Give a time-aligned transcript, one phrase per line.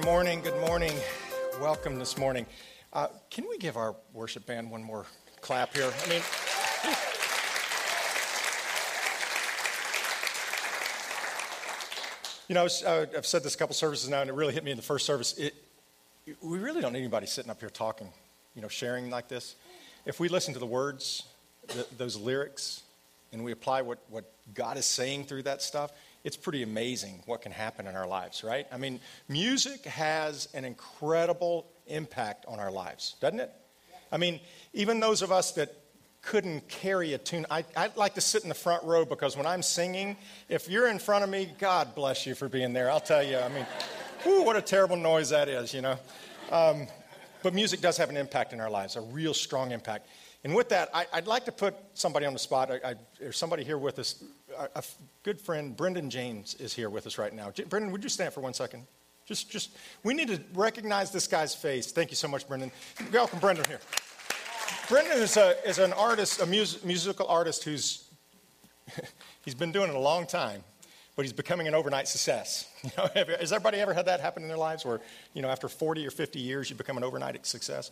[0.00, 0.40] good morning.
[0.40, 0.94] Good morning.
[1.60, 2.46] Welcome this morning.
[2.90, 5.04] Uh, can we give our worship band one more
[5.42, 5.92] clap here?
[5.92, 6.22] I mean,
[12.48, 14.70] you know, uh, I've said this a couple services now, and it really hit me
[14.70, 15.36] in the first service.
[15.36, 15.54] It,
[16.40, 18.08] we really don't need anybody sitting up here talking,
[18.54, 19.54] you know, sharing like this.
[20.06, 21.24] If we listen to the words,
[21.68, 22.84] the, those lyrics,
[23.34, 25.92] and we apply what, what God is saying through that stuff,
[26.24, 28.66] it's pretty amazing what can happen in our lives, right?
[28.70, 33.52] I mean, music has an incredible impact on our lives, doesn't it?
[34.12, 34.40] I mean,
[34.72, 35.74] even those of us that
[36.22, 39.46] couldn't carry a tune, I, would like to sit in the front row because when
[39.46, 40.16] I'm singing,
[40.48, 42.90] if you're in front of me, God bless you for being there.
[42.90, 43.66] I'll tell you, I mean,
[44.22, 45.96] whew, what a terrible noise that is, you know?
[46.50, 46.86] Um,
[47.42, 50.08] but music does have an impact in our lives, a real strong impact.
[50.42, 52.70] And with that, I, would like to put somebody on the spot.
[52.70, 54.24] I, I, there's somebody here with us.
[54.58, 54.82] A, a,
[55.22, 57.50] good friend, Brendan James, is here with us right now.
[57.50, 58.86] J- Brendan, would you stand for one second?
[59.26, 61.92] Just, just, we need to recognize this guy's face.
[61.92, 62.72] Thank you so much, Brendan.
[63.12, 63.80] Welcome, Brendan, here.
[64.88, 68.10] Brendan is, a, is an artist, a mus- musical artist who's
[69.44, 70.64] he's been doing it a long time,
[71.16, 72.66] but he's becoming an overnight success.
[72.82, 75.02] You know, has everybody ever had that happen in their lives where,
[75.34, 77.90] you know, after 40 or 50 years, you become an overnight success?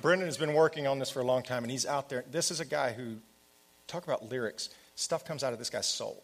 [0.00, 2.24] Brendan has been working on this for a long time, and he's out there.
[2.30, 3.16] This is a guy who,
[3.86, 6.22] talk about lyrics, stuff comes out of this guy's soul.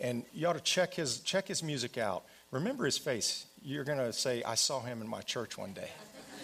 [0.00, 2.24] And you ought to check his, check his music out.
[2.50, 3.46] Remember his face.
[3.62, 5.88] You're going to say, I saw him in my church one day.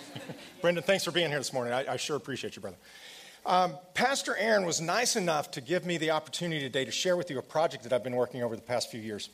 [0.62, 1.72] Brendan, thanks for being here this morning.
[1.72, 2.76] I, I sure appreciate you, brother.
[3.46, 7.30] Um, Pastor Aaron was nice enough to give me the opportunity today to share with
[7.30, 9.30] you a project that I've been working over the past few years.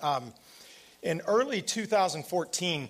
[0.00, 0.32] Um,
[1.02, 2.88] in early 2014,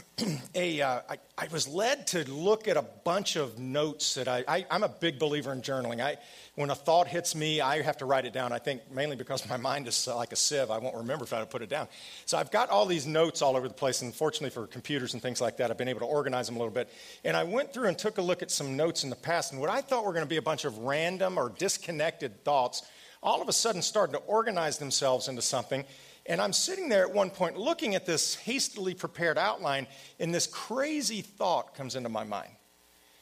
[0.54, 4.42] a, uh, I, I, was led to look at a bunch of notes that I,
[4.48, 6.00] I, am a big believer in journaling.
[6.00, 6.16] I,
[6.54, 8.52] when a thought hits me, I have to write it down.
[8.52, 10.70] I think mainly because my mind is like a sieve.
[10.70, 11.88] I won't remember if I put it down.
[12.24, 15.22] So I've got all these notes all over the place, and fortunately for computers and
[15.22, 16.88] things like that, I've been able to organize them a little bit.
[17.22, 19.60] And I went through and took a look at some notes in the past, and
[19.60, 22.82] what I thought were going to be a bunch of random or disconnected thoughts
[23.22, 25.84] all of a sudden started to organize themselves into something
[26.26, 29.86] and I'm sitting there at one point looking at this hastily prepared outline,
[30.20, 32.50] and this crazy thought comes into my mind.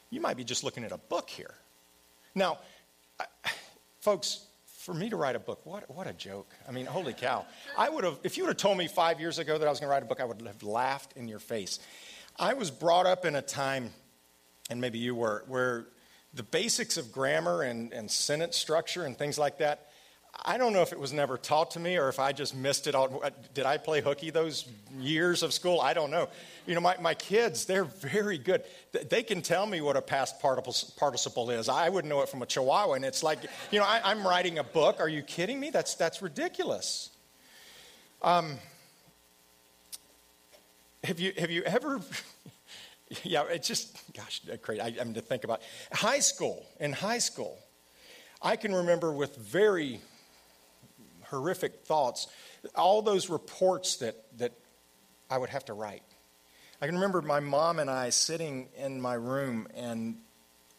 [0.09, 1.53] You might be just looking at a book here.
[2.35, 2.59] Now,
[3.19, 3.25] I,
[4.01, 6.53] folks, for me to write a book, what, what a joke.
[6.67, 7.45] I mean, holy cow.
[7.77, 9.79] I would have, if you would have told me five years ago that I was
[9.79, 11.79] going to write a book, I would have laughed in your face.
[12.39, 13.91] I was brought up in a time,
[14.69, 15.87] and maybe you were, where
[16.33, 19.90] the basics of grammar and, and sentence structure and things like that
[20.43, 22.87] I don't know if it was never taught to me or if I just missed
[22.87, 22.95] it.
[22.95, 23.23] All.
[23.53, 25.81] Did I play hooky those years of school?
[25.81, 26.29] I don't know.
[26.65, 28.63] You know, my, my kids, they're very good.
[29.09, 31.69] They can tell me what a past participle is.
[31.69, 32.93] I wouldn't know it from a chihuahua.
[32.93, 33.39] And it's like,
[33.71, 34.99] you know, I, am writing a book.
[34.99, 35.69] Are you kidding me?
[35.69, 37.09] That's, that's ridiculous.
[38.23, 38.57] Um,
[41.03, 41.99] have, you, have you ever,
[43.23, 44.81] yeah, it's just, gosh, crazy.
[44.81, 45.61] I, mean, to think about.
[45.91, 47.59] High school, in high school,
[48.41, 49.99] I can remember with very
[51.31, 52.27] horrific thoughts,
[52.75, 54.51] all those reports that, that
[55.29, 56.03] I would have to write.
[56.81, 60.17] I can remember my mom and I sitting in my room and,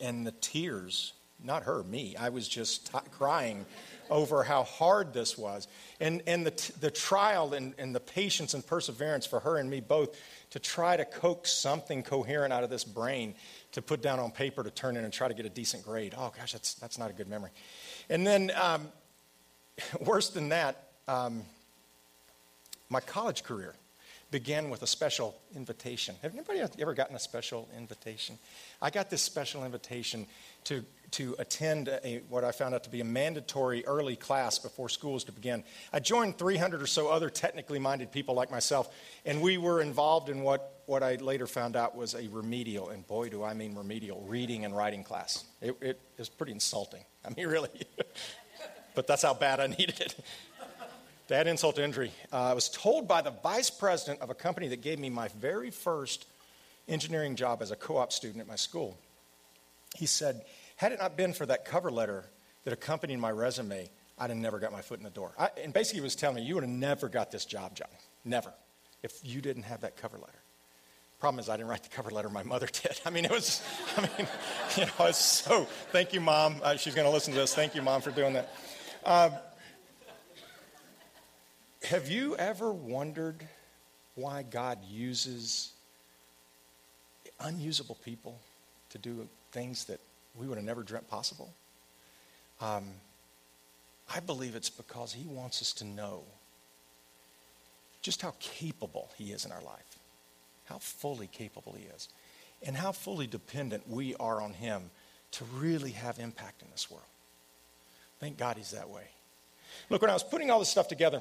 [0.00, 1.12] and the tears,
[1.42, 3.66] not her, me, I was just t- crying
[4.10, 5.68] over how hard this was.
[6.00, 9.70] And, and the, t- the trial and, and the patience and perseverance for her and
[9.70, 10.16] me both
[10.50, 13.34] to try to coax something coherent out of this brain
[13.72, 16.14] to put down on paper to turn in and try to get a decent grade.
[16.16, 17.50] Oh, gosh, that's, that's not a good memory.
[18.10, 18.88] And then um,
[20.00, 21.42] worse than that, um,
[22.88, 23.74] my college career
[24.32, 26.16] began with a special invitation.
[26.22, 28.38] Have anybody ever gotten a special invitation?
[28.80, 30.26] I got this special invitation
[30.64, 34.88] to, to attend a, what I found out to be a mandatory early class before
[34.88, 35.62] schools to begin.
[35.92, 38.92] I joined 300 or so other technically minded people like myself,
[39.26, 43.06] and we were involved in what, what I later found out was a remedial, and
[43.06, 45.44] boy, do I mean remedial, reading and writing class.
[45.60, 47.04] It, it was pretty insulting.
[47.24, 47.68] I mean, really
[48.94, 50.14] but that's how bad I needed it.
[51.28, 54.68] to insult to injury, uh, I was told by the vice president of a company
[54.68, 56.26] that gave me my very first
[56.88, 58.98] engineering job as a co op student at my school.
[59.96, 60.42] He said,
[60.76, 62.24] Had it not been for that cover letter
[62.64, 65.32] that accompanied my resume, I'd have never got my foot in the door.
[65.38, 67.88] I, and basically, he was telling me, You would have never got this job, John.
[68.24, 68.52] Never.
[69.02, 70.38] If you didn't have that cover letter.
[71.18, 72.28] Problem is, I didn't write the cover letter.
[72.28, 73.00] My mother did.
[73.06, 73.62] I mean, it was,
[73.96, 74.10] I mean,
[74.76, 76.56] you know, it's so, thank you, Mom.
[76.62, 77.54] Uh, she's going to listen to this.
[77.54, 78.54] Thank you, Mom, for doing that.
[79.04, 79.32] Um,
[81.82, 83.44] have you ever wondered
[84.14, 85.72] why God uses
[87.40, 88.38] unusable people
[88.90, 89.98] to do things that
[90.38, 91.52] we would have never dreamt possible?
[92.60, 92.84] Um,
[94.14, 96.22] I believe it's because He wants us to know
[98.02, 99.98] just how capable He is in our life.
[100.66, 102.08] how fully capable He is,
[102.62, 104.90] and how fully dependent we are on Him
[105.32, 107.11] to really have impact in this world.
[108.22, 109.02] Thank God He's that way.
[109.90, 111.20] Look, when I was putting all this stuff together,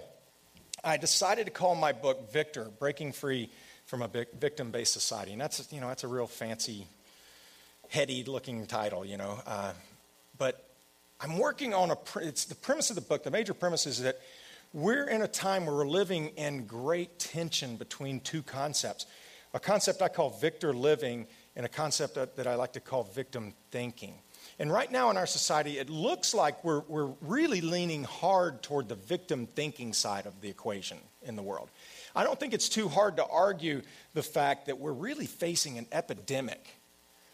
[0.83, 3.49] I decided to call my book Victor Breaking Free
[3.87, 5.31] from a Victim Based Society.
[5.31, 6.85] And that's, you know, that's a real fancy,
[7.89, 9.39] heady looking title, you know.
[9.47, 9.73] Uh,
[10.37, 10.63] but
[11.19, 14.21] I'm working on a, it's the premise of the book, the major premise is that
[14.71, 19.07] we're in a time where we're living in great tension between two concepts.
[19.55, 21.25] A concept I call victor living
[21.55, 24.13] and a concept that I like to call victim thinking.
[24.61, 28.89] And right now in our society, it looks like we're, we're really leaning hard toward
[28.89, 31.67] the victim thinking side of the equation in the world.
[32.15, 33.81] I don't think it's too hard to argue
[34.13, 36.75] the fact that we're really facing an epidemic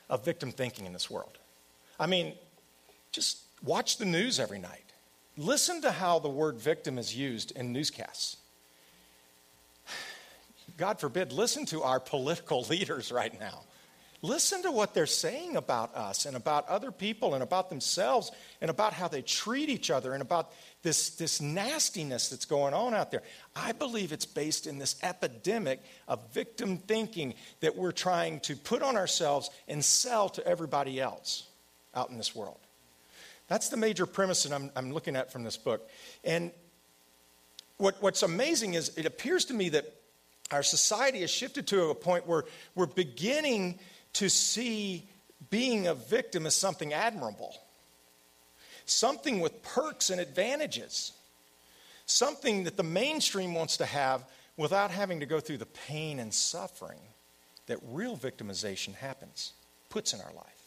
[0.10, 1.38] of victim thinking in this world.
[2.00, 2.32] I mean,
[3.12, 4.86] just watch the news every night.
[5.36, 8.38] Listen to how the word victim is used in newscasts.
[10.78, 13.64] God forbid, listen to our political leaders right now.
[14.24, 18.32] Listen to what they're saying about us and about other people and about themselves
[18.62, 22.96] and about how they treat each other and about this, this nastiness that's going on
[22.96, 23.22] out there.
[23.56, 28.82] I believe it's based in this epidemic of victim thinking that we're trying to put
[28.82, 31.48] on ourselves and sell to everybody else
[31.94, 32.58] out in this world.
[33.48, 35.88] That's the major premise that I'm, I'm looking at from this book.
[36.24, 36.52] And
[37.78, 39.94] what, what's amazing is it appears to me that
[40.52, 43.80] our society has shifted to a point where we're beginning
[44.18, 45.08] to see
[45.52, 47.56] being a victim as something admirable,
[48.86, 51.12] something with perks and advantages,
[52.08, 54.26] something that the mainstream wants to have
[54.58, 56.98] without having to go through the pain and suffering
[57.68, 59.54] that real victimization happens,
[59.90, 60.64] puts in our life.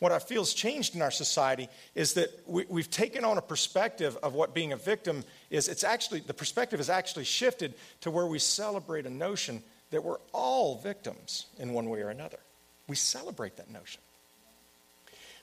[0.00, 3.42] What I feel has changed in our society is that we, have taken on a
[3.42, 5.68] perspective of what being a victim is.
[5.68, 10.18] It's actually, the perspective has actually shifted to where we celebrate a notion that we're
[10.32, 12.38] all victims in one way or another.
[12.86, 14.00] We celebrate that notion.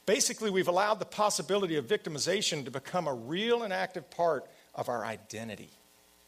[0.06, 4.46] Basically, we've allowed the possibility of victimization to become a real and active part
[4.76, 5.70] of our identity,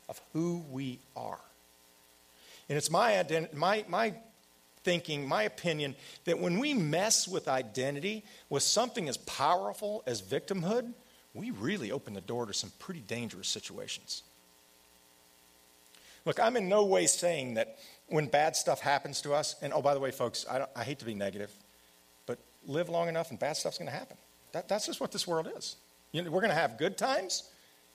[0.09, 1.39] of who we are.
[2.69, 3.23] And it's my,
[3.53, 4.13] my, my
[4.83, 10.93] thinking, my opinion, that when we mess with identity, with something as powerful as victimhood,
[11.33, 14.23] we really open the door to some pretty dangerous situations.
[16.25, 17.77] Look, I'm in no way saying that
[18.07, 20.99] when bad stuff happens to us, and oh, by the way, folks, I, I hate
[20.99, 21.51] to be negative,
[22.25, 24.17] but live long enough and bad stuff's going to happen.
[24.53, 25.75] That, that's just what this world is.
[26.11, 27.49] You know, we're going to have good times,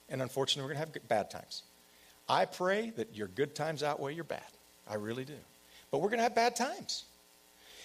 [0.09, 1.62] and unfortunately, we're going to have bad times.
[2.28, 4.42] I pray that your good times outweigh your bad.
[4.88, 5.35] I really do
[5.92, 7.04] but we're going to have bad times.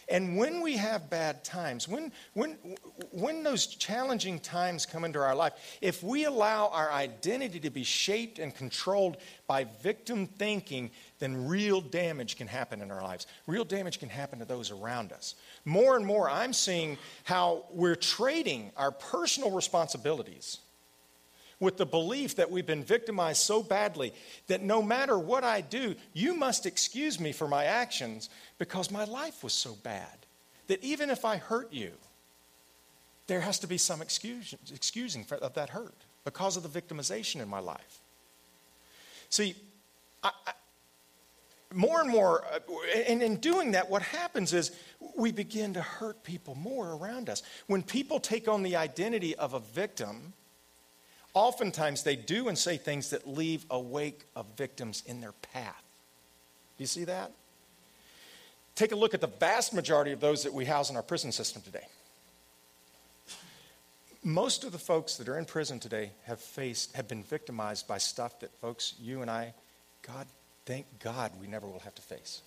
[0.09, 2.57] And when we have bad times, when, when,
[3.11, 7.83] when those challenging times come into our life, if we allow our identity to be
[7.83, 13.27] shaped and controlled by victim thinking, then real damage can happen in our lives.
[13.47, 15.35] Real damage can happen to those around us.
[15.65, 20.59] More and more, I'm seeing how we're trading our personal responsibilities
[21.59, 24.13] with the belief that we've been victimized so badly
[24.47, 29.05] that no matter what I do, you must excuse me for my actions because my
[29.05, 30.25] life was so bad.
[30.67, 31.91] That even if I hurt you,
[33.27, 37.49] there has to be some excuse, excusing of that hurt because of the victimization in
[37.49, 37.99] my life.
[39.29, 39.55] See,
[40.23, 40.51] I, I,
[41.73, 42.59] more and more, uh,
[43.05, 44.71] and in doing that, what happens is
[45.17, 47.43] we begin to hurt people more around us.
[47.67, 50.33] When people take on the identity of a victim,
[51.37, 55.83] oftentimes they do and say things that leave a wake of victims in their path.
[56.77, 57.31] Do you see that?
[58.75, 61.31] Take a look at the vast majority of those that we house in our prison
[61.31, 61.85] system today.
[64.23, 67.97] Most of the folks that are in prison today have faced, have been victimized by
[67.97, 69.53] stuff that folks, you and I,
[70.01, 70.27] God,
[70.65, 72.41] thank God we never will have to face.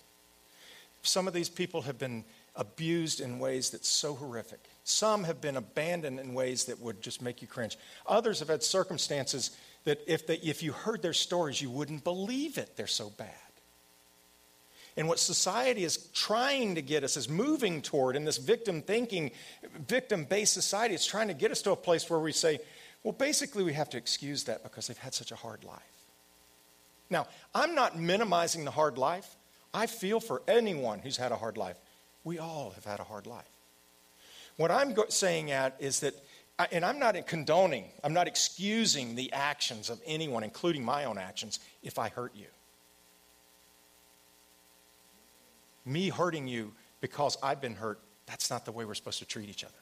[1.01, 2.23] Some of these people have been
[2.55, 4.59] abused in ways that's so horrific.
[4.83, 7.77] Some have been abandoned in ways that would just make you cringe.
[8.07, 9.51] Others have had circumstances
[9.83, 12.75] that if, they, if you heard their stories, you wouldn't believe it.
[12.75, 13.29] They're so bad.
[14.97, 19.31] And what society is trying to get us, is moving toward in this victim thinking,
[19.87, 22.59] victim based society, it's trying to get us to a place where we say,
[23.03, 25.79] well, basically, we have to excuse that because they've had such a hard life.
[27.09, 29.35] Now, I'm not minimizing the hard life.
[29.73, 31.77] I feel for anyone who's had a hard life.
[32.23, 33.49] We all have had a hard life.
[34.57, 36.13] What I'm saying at is that,
[36.71, 41.59] and I'm not condoning, I'm not excusing the actions of anyone, including my own actions,
[41.81, 42.47] if I hurt you.
[45.85, 49.49] Me hurting you because I've been hurt, that's not the way we're supposed to treat
[49.49, 49.73] each other.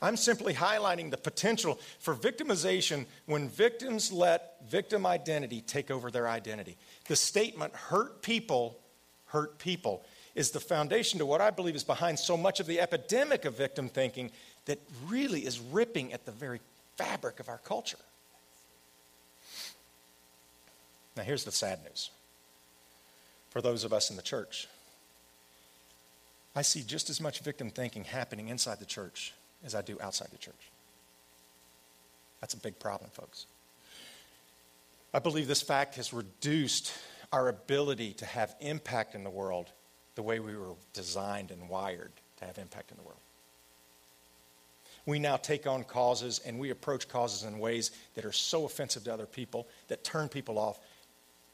[0.00, 6.28] I'm simply highlighting the potential for victimization when victims let victim identity take over their
[6.28, 6.76] identity.
[7.06, 8.78] The statement, hurt people,
[9.26, 10.04] hurt people,
[10.38, 13.56] is the foundation to what I believe is behind so much of the epidemic of
[13.56, 14.30] victim thinking
[14.66, 14.78] that
[15.08, 16.60] really is ripping at the very
[16.96, 17.98] fabric of our culture.
[21.16, 22.10] Now, here's the sad news
[23.50, 24.68] for those of us in the church.
[26.54, 30.28] I see just as much victim thinking happening inside the church as I do outside
[30.30, 30.70] the church.
[32.40, 33.46] That's a big problem, folks.
[35.12, 36.92] I believe this fact has reduced
[37.32, 39.72] our ability to have impact in the world
[40.18, 43.20] the way we were designed and wired to have impact in the world.
[45.06, 49.04] We now take on causes and we approach causes in ways that are so offensive
[49.04, 50.80] to other people that turn people off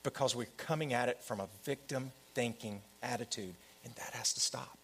[0.03, 3.55] because we're coming at it from a victim thinking attitude,
[3.85, 4.79] and that has to stop.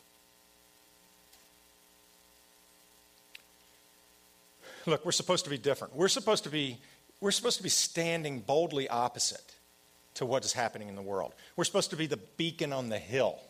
[4.85, 5.97] Look, we're supposed to be different.
[5.97, 6.77] We're supposed to be,
[7.23, 9.55] we're supposed to be standing boldly opposite
[10.17, 11.33] to what is happening in the world.
[11.57, 13.41] We're supposed to be the beacon on the hill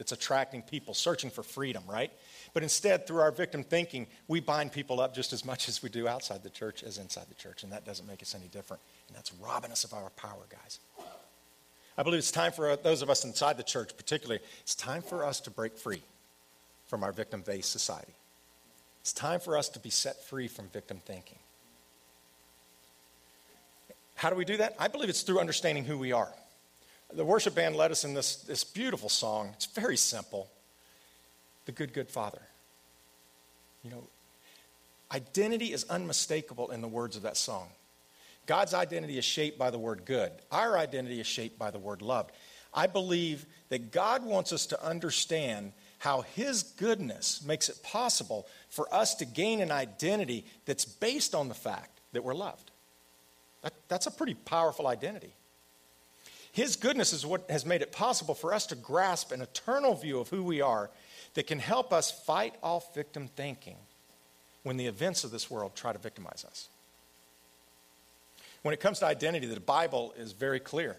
[0.00, 2.10] that's attracting people, searching for freedom, right?
[2.54, 5.90] But instead, through our victim thinking, we bind people up just as much as we
[5.90, 8.82] do outside the church as inside the church, and that doesn't make us any different.
[9.08, 10.78] And that's robbing us of our power, guys.
[11.98, 15.22] I believe it's time for those of us inside the church, particularly, it's time for
[15.22, 16.02] us to break free
[16.86, 18.14] from our victim based society.
[19.02, 21.38] It's time for us to be set free from victim thinking.
[24.14, 24.76] How do we do that?
[24.78, 26.32] I believe it's through understanding who we are.
[27.12, 29.50] The worship band led us in this, this beautiful song.
[29.54, 30.50] It's very simple
[31.66, 32.42] The Good, Good Father.
[33.82, 34.06] You know,
[35.12, 37.68] identity is unmistakable in the words of that song.
[38.46, 42.02] God's identity is shaped by the word good, our identity is shaped by the word
[42.02, 42.32] loved.
[42.72, 48.92] I believe that God wants us to understand how His goodness makes it possible for
[48.94, 52.70] us to gain an identity that's based on the fact that we're loved.
[53.62, 55.34] That, that's a pretty powerful identity.
[56.52, 60.18] His goodness is what has made it possible for us to grasp an eternal view
[60.18, 60.90] of who we are
[61.34, 63.76] that can help us fight off victim thinking
[64.62, 66.68] when the events of this world try to victimize us.
[68.62, 70.96] When it comes to identity, the Bible is very clear.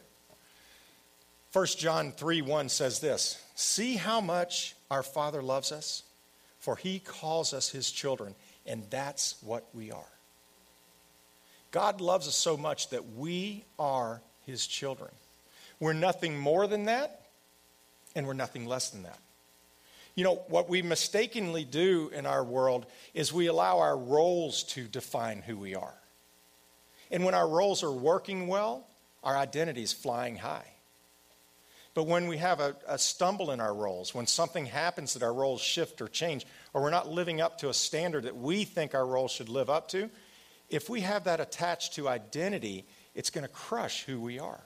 [1.53, 6.03] 1 John 3 1 says this See how much our Father loves us,
[6.60, 10.12] for he calls us his children, and that's what we are.
[11.72, 15.12] God loves us so much that we are his children.
[15.81, 17.25] We're nothing more than that,
[18.15, 19.17] and we're nothing less than that.
[20.13, 22.85] You know, what we mistakenly do in our world
[23.15, 25.95] is we allow our roles to define who we are.
[27.09, 28.85] And when our roles are working well,
[29.23, 30.67] our identity is flying high.
[31.95, 35.33] But when we have a, a, stumble in our roles, when something happens that our
[35.33, 38.93] roles shift or change, or we're not living up to a standard that we think
[38.93, 40.11] our roles should live up to,
[40.69, 42.85] if we have that attached to identity,
[43.15, 44.61] it's going to crush who we are.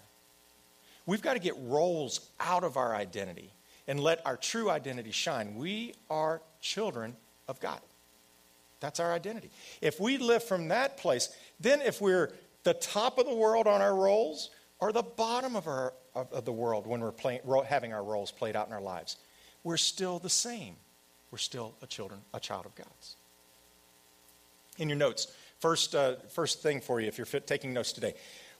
[1.05, 3.53] We've got to get roles out of our identity
[3.88, 5.55] and let our true identity shine.
[5.55, 7.15] We are children
[7.47, 7.79] of God.
[8.79, 9.51] That's our identity.
[9.81, 12.33] If we live from that place, then if we're
[12.63, 16.45] the top of the world on our roles or the bottom of, our, of, of
[16.45, 19.17] the world when we're having our roles played out in our lives,
[19.63, 20.75] we're still the same.
[21.31, 23.15] We're still a children, a child of God's.
[24.77, 25.27] In your notes,
[25.59, 28.13] first, uh, first thing for you, if you're fit, taking notes today,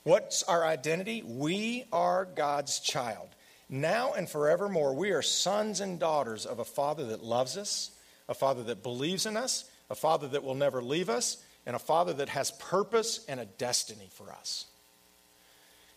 [0.06, 1.22] what's our identity?
[1.26, 3.28] We are God's child.
[3.68, 7.92] Now and forevermore, we are sons and daughters of a Father that loves us,
[8.30, 11.80] a Father that believes in us, a Father that will never leave us, and a
[11.80, 14.68] Father that has purpose and a destiny for us.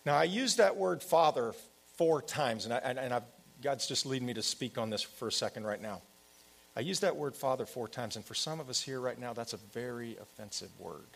[0.07, 1.53] Now, I use that word Father
[1.97, 3.25] four times, and, I, and I've,
[3.63, 6.01] God's just leading me to speak on this for a second right now.
[6.75, 9.35] I use that word Father four times, and for some of us here right now,
[9.35, 11.09] that's a very offensive word.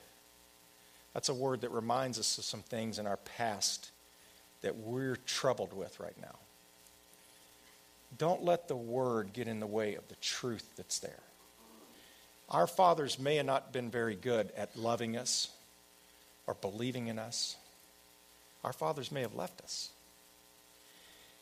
[1.14, 3.90] That's a word that reminds us of some things in our past
[4.62, 6.36] that we're troubled with right now.
[8.18, 11.20] Don't let the word get in the way of the truth that's there.
[12.50, 15.48] Our fathers may have not been very good at loving us
[16.46, 17.56] or believing in us.
[18.64, 19.90] Our fathers may have left us.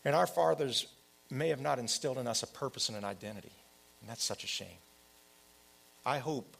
[0.05, 0.87] And our fathers
[1.31, 3.53] may have not instilled in us a purpose and an identity.
[4.00, 4.69] And that's such a shame.
[6.07, 6.57] I hope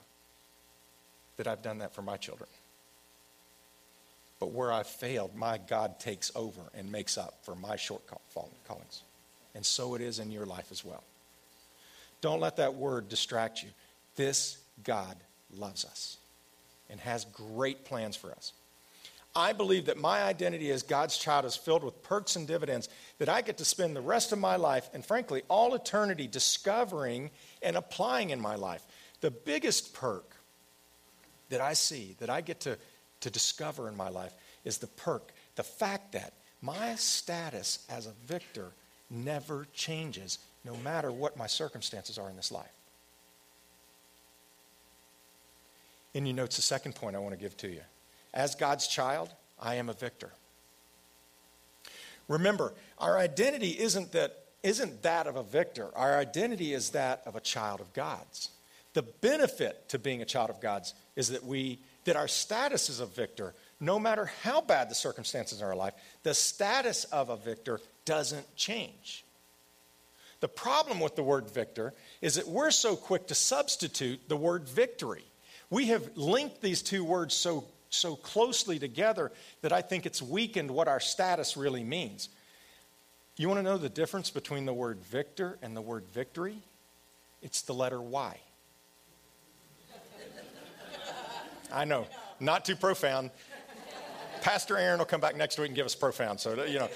[1.37, 2.51] that I've done that for my children.
[4.41, 9.03] But where I've failed, my God takes over and makes up for my shortcomings.
[9.55, 11.05] And so it is in your life as well.
[12.21, 13.69] Don't let that word distract you.
[14.17, 15.17] This God
[15.55, 16.17] loves us
[16.89, 18.53] and has great plans for us.
[19.37, 23.29] I believe that my identity as God's child is filled with perks and dividends that
[23.29, 27.31] I get to spend the rest of my life and, frankly, all eternity discovering
[27.63, 28.85] and applying in my life.
[29.21, 30.35] The biggest perk
[31.51, 32.77] that I see, that I get to,
[33.21, 34.33] to discover in my life,
[34.65, 38.73] is the perk, the fact that my status as a victor
[39.11, 42.71] never changes no matter what my circumstances are in this life.
[46.13, 47.81] In your notes, the second point I want to give to you.
[48.35, 50.31] As God's child, I am a victor.
[52.29, 55.89] Remember, our identity isn't that, isn't that of a victor.
[55.97, 58.51] Our identity is that of a child of God's.
[58.93, 63.01] The benefit to being a child of God's is that we that our status as
[63.01, 67.37] a victor, no matter how bad the circumstances in our life, the status of a
[67.37, 69.25] victor doesn't change.
[70.41, 71.93] The problem with the word victor
[72.23, 75.25] is that we're so quick to substitute the word victory.
[75.69, 79.31] We have linked these two words so, so closely together
[79.63, 82.31] that I think it's weakened what our status really means.
[83.37, 86.57] You want to know the difference between the word victor and the word victory?
[87.43, 88.39] It's the letter Y.
[91.73, 92.07] I know,
[92.39, 93.31] not too profound.
[94.43, 96.41] Pastor Aaron will come back next week and give us profound.
[96.41, 96.89] So, you know,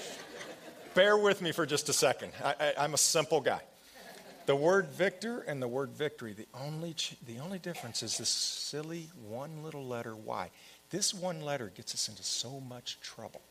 [0.93, 2.31] bear with me for just a second.
[2.43, 3.61] I, am a simple guy.
[4.45, 8.29] The word victor and the word victory, the only, ch- the only difference is this
[8.29, 10.51] silly one little letter Y.
[10.91, 13.41] This one letter gets us into so much trouble.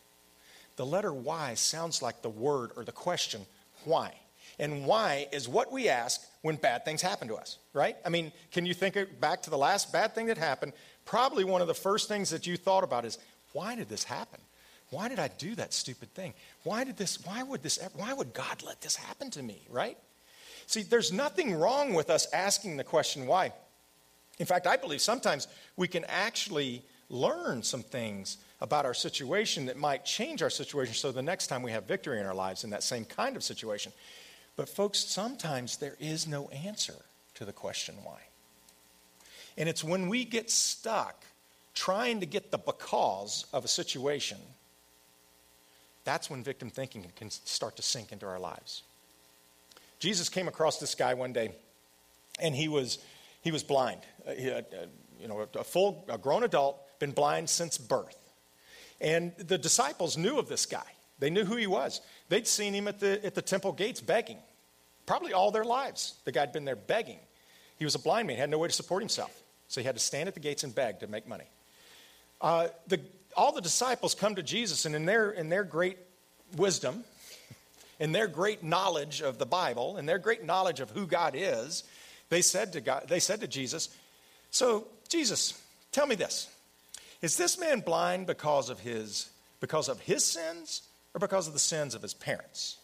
[0.77, 3.47] The letter Y sounds like the word or the question,
[3.85, 4.15] why?
[4.59, 7.97] And why is what we ask when bad things happen to us, right?
[8.05, 10.73] I mean, can you think back to the last bad thing that happened?
[11.05, 13.19] Probably one of the first things that you thought about is,
[13.53, 14.41] why did this happen?
[14.91, 16.35] Why did I do that stupid thing?
[16.63, 19.99] Why did this, why would this, why would God let this happen to me, right?
[20.67, 23.53] See, there's nothing wrong with us asking the question why.
[24.39, 29.77] In fact, I believe sometimes we can actually learn some things about our situation that
[29.77, 32.71] might change our situation so the next time we have victory in our lives in
[32.71, 33.93] that same kind of situation.
[34.57, 36.95] But, folks, sometimes there is no answer
[37.35, 38.21] to the question why.
[39.57, 41.25] And it's when we get stuck
[41.75, 44.39] trying to get the because of a situation,
[46.05, 48.83] that's when victim thinking can start to sink into our lives.
[49.99, 51.53] Jesus came across this guy one day,
[52.41, 52.99] and he was,
[53.43, 54.01] he was blind.
[54.27, 54.63] Uh, he, uh,
[55.21, 58.19] you know, a full, a grown adult, been blind since birth.
[59.01, 60.85] And the disciples knew of this guy.
[61.19, 62.01] They knew who he was.
[62.29, 64.39] They'd seen him at the, at the temple gates begging,
[65.07, 66.15] probably all their lives.
[66.25, 67.19] The guy had been there begging.
[67.79, 69.44] He was a blind man, had no way to support himself.
[69.75, 71.47] So he had to stand at the gates and beg to make money.
[72.41, 73.01] Uh, the,
[73.37, 75.99] all the disciples come to Jesus, and in their, in their great
[76.57, 77.03] wisdom,
[77.99, 81.83] in their great knowledge of the Bible, in their great knowledge of who God is,
[82.29, 83.89] they said to, God, they said to Jesus,
[84.53, 85.61] So, Jesus,
[85.91, 86.49] tell me this.
[87.21, 90.83] Is this man blind because of his, because of his sins
[91.15, 92.77] or because of the sins of his parents?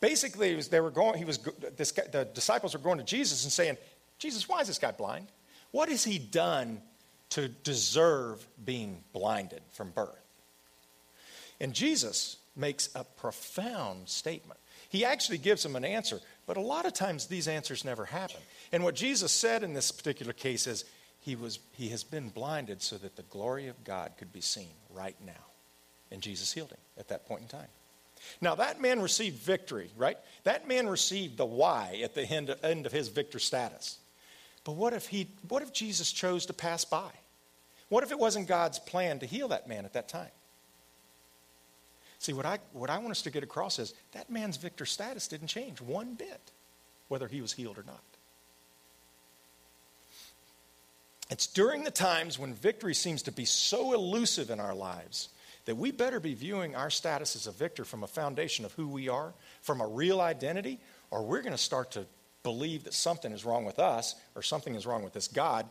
[0.00, 1.38] Basically, was, they were going, he was,
[1.78, 3.78] this, the disciples were going to Jesus and saying,
[4.18, 5.26] Jesus, why is this guy blind?
[5.70, 6.82] What has he done
[7.30, 10.16] to deserve being blinded from birth?
[11.60, 14.58] And Jesus makes a profound statement.
[14.88, 18.40] He actually gives them an answer, but a lot of times these answers never happen.
[18.72, 20.84] And what Jesus said in this particular case is,
[21.20, 24.72] he, was, he has been blinded so that the glory of God could be seen
[24.92, 25.32] right now.
[26.10, 27.68] And Jesus healed him at that point in time.
[28.40, 30.18] Now, that man received victory, right?
[30.42, 33.98] That man received the why at the end of his victor status.
[34.64, 37.10] But what if, he, what if Jesus chose to pass by?
[37.88, 40.30] What if it wasn't God's plan to heal that man at that time?
[42.18, 45.26] See, what I, what I want us to get across is that man's victor status
[45.26, 46.52] didn't change one bit,
[47.08, 48.02] whether he was healed or not.
[51.30, 55.30] It's during the times when victory seems to be so elusive in our lives
[55.64, 58.88] that we better be viewing our status as a victor from a foundation of who
[58.88, 60.78] we are, from a real identity,
[61.10, 62.04] or we're going to start to
[62.42, 65.68] believe that something is wrong with us or something is wrong with this God,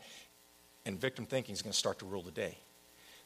[0.85, 2.57] and victim thinking is going to start to rule the day.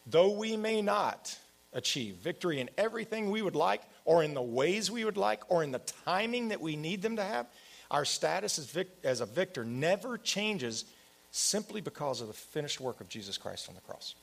[0.05, 1.37] Though we may not
[1.73, 5.63] achieve victory in everything we would like, or in the ways we would like, or
[5.63, 7.47] in the timing that we need them to have,
[7.89, 10.85] our status as, vic- as a victor never changes
[11.31, 14.15] simply because of the finished work of Jesus Christ on the cross.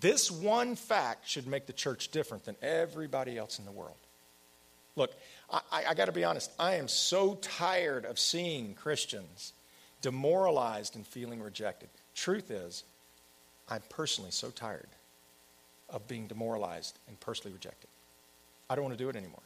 [0.00, 3.96] This one fact should make the church different than everybody else in the world.
[4.98, 5.14] Look,
[5.50, 9.52] I, I got to be honest, I am so tired of seeing Christians
[10.02, 11.88] demoralized and feeling rejected.
[12.14, 12.84] Truth is,
[13.68, 14.88] I'm personally so tired
[15.88, 17.88] of being demoralized and personally rejected.
[18.68, 19.42] I don't want to do it anymore.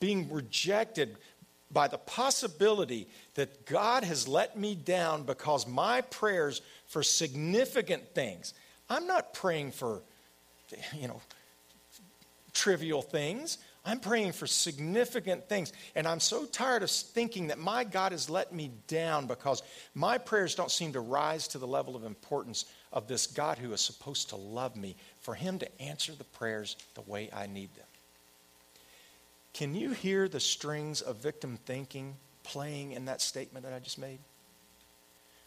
[0.00, 1.16] Being rejected
[1.70, 8.54] by the possibility that God has let me down because my prayers for significant things.
[8.88, 10.00] I'm not praying for,
[10.96, 11.20] you know,
[12.54, 13.58] trivial things.
[13.84, 15.72] I'm praying for significant things.
[15.94, 19.62] And I'm so tired of thinking that my God has let me down because
[19.94, 23.72] my prayers don't seem to rise to the level of importance of this God who
[23.72, 27.74] is supposed to love me, for Him to answer the prayers the way I need
[27.74, 27.86] them.
[29.54, 32.14] Can you hear the strings of victim thinking
[32.44, 34.18] playing in that statement that I just made?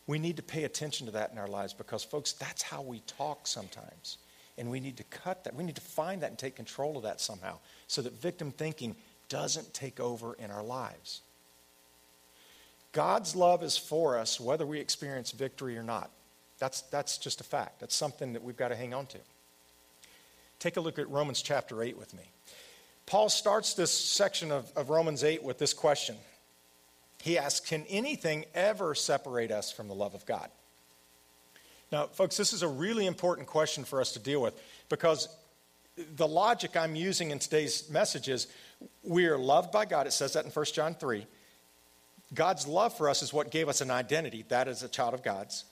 [0.08, 3.00] We need to pay attention to that in our lives because, folks, that's how we
[3.02, 4.18] talk sometimes.
[4.62, 5.56] And we need to cut that.
[5.56, 8.96] We need to find that and take control of that somehow so that victim thinking
[9.28, 11.22] doesn't take over in our lives.
[12.92, 16.12] God's love is for us whether we experience victory or not.
[16.60, 17.80] That's, that's just a fact.
[17.80, 19.18] That's something that we've got to hang on to.
[20.60, 22.30] Take a look at Romans chapter 8 with me.
[23.08, 26.18] Paul starts this section of, of Romans 8 with this question.
[27.24, 30.52] He asks, Can anything ever separate us from the love of God?
[31.92, 34.54] Now, folks, this is a really important question for us to deal with
[34.88, 35.28] because
[36.16, 38.48] the logic I'm using in today's message is
[39.04, 40.08] we are loved by God.
[40.08, 41.28] It says that in 1 John 3.
[42.34, 45.22] God's love for us is what gave us an identity, that is a child of
[45.22, 45.66] God's.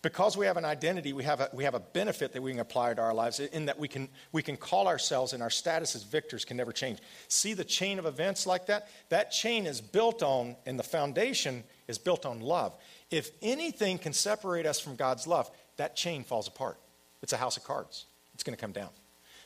[0.00, 2.60] Because we have an identity, we have a, we have a benefit that we can
[2.60, 5.96] apply to our lives in that we can, we can call ourselves and our status
[5.96, 7.00] as victors can never change.
[7.26, 8.88] See the chain of events like that?
[9.08, 12.76] That chain is built on, and the foundation is built on love.
[13.10, 16.78] If anything can separate us from God's love, that chain falls apart.
[17.22, 18.06] It's a house of cards.
[18.34, 18.90] It's going to come down.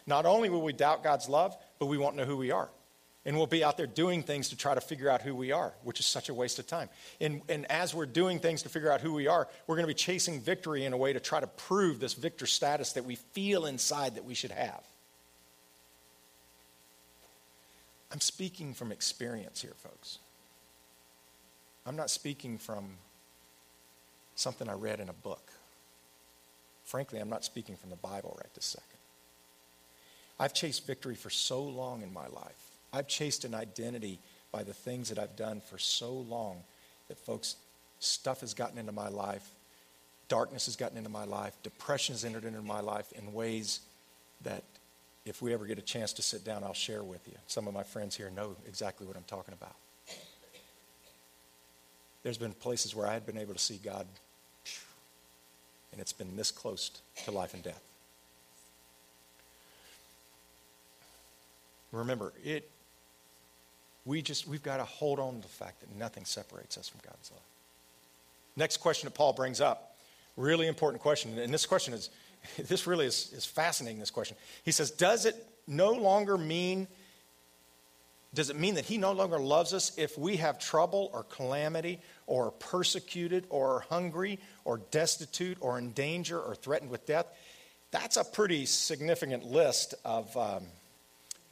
[0.07, 2.69] Not only will we doubt God's love, but we won't know who we are.
[3.25, 5.73] And we'll be out there doing things to try to figure out who we are,
[5.85, 6.89] which is such a waste of time.
[7.21, 9.89] And, and as we're doing things to figure out who we are, we're going to
[9.89, 13.15] be chasing victory in a way to try to prove this victor status that we
[13.15, 14.83] feel inside that we should have.
[18.11, 20.19] I'm speaking from experience here, folks.
[21.87, 22.99] I'm not speaking from
[24.43, 25.53] something I read in a book.
[26.85, 28.89] Frankly, I'm not speaking from the Bible right this second.
[30.39, 32.71] I've chased victory for so long in my life.
[32.93, 34.19] I've chased an identity
[34.51, 36.63] by the things that I've done for so long
[37.09, 37.57] that, folks,
[38.01, 39.49] stuff has gotten into my life,
[40.29, 43.81] darkness has gotten into my life, depression has entered into my life in ways
[44.43, 44.65] that
[45.25, 47.35] if we ever get a chance to sit down, I'll share with you.
[47.47, 49.77] Some of my friends here know exactly what I'm talking about.
[52.23, 54.07] There's been places where I had been able to see God,
[55.93, 56.91] and it's been this close
[57.25, 57.83] to life and death.
[61.93, 62.69] Remember, it
[64.05, 67.01] we just we've got to hold on to the fact that nothing separates us from
[67.05, 67.43] God's love.
[68.57, 69.95] Next question that Paul brings up,
[70.37, 72.11] really important question, and this question is
[72.69, 74.37] this really is, is fascinating, this question.
[74.65, 75.37] He says, Does it
[75.69, 76.89] no longer mean
[78.35, 81.99] does it mean that he no longer loves us if we have trouble or calamity
[82.27, 87.27] or persecuted or hungry or destitute or in danger or threatened with death?
[87.91, 90.65] That's a pretty significant list of um,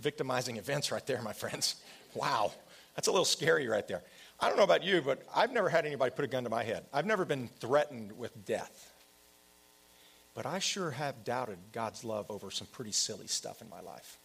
[0.00, 1.76] victimizing events right there, my friends.
[2.12, 2.50] Wow,
[2.96, 4.02] that's a little scary right there.
[4.40, 6.64] I don't know about you, but I've never had anybody put a gun to my
[6.64, 6.84] head.
[6.92, 8.92] I've never been threatened with death.
[10.34, 14.18] But I sure have doubted God's love over some pretty silly stuff in my life.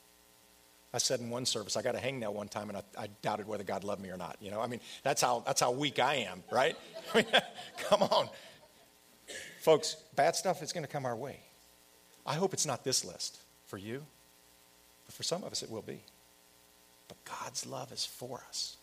[0.96, 3.48] I said in one service, I got a hangnail one time, and I, I, doubted
[3.50, 4.38] whether God loved me or not.
[4.40, 6.78] You know, I mean, that's how that's how weak I am, right?
[7.90, 8.30] come on,
[9.60, 9.98] folks.
[10.16, 11.42] Bad stuff is going to come our way.
[12.26, 14.06] I hope it's not this list for you,
[15.06, 16.00] but for some of us, it will be.
[17.10, 18.78] But God's love is for us.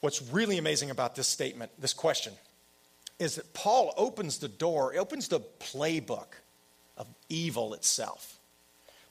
[0.00, 2.32] What's really amazing about this statement, this question,
[3.18, 6.28] is that Paul opens the door, opens the playbook
[6.96, 8.38] of evil itself.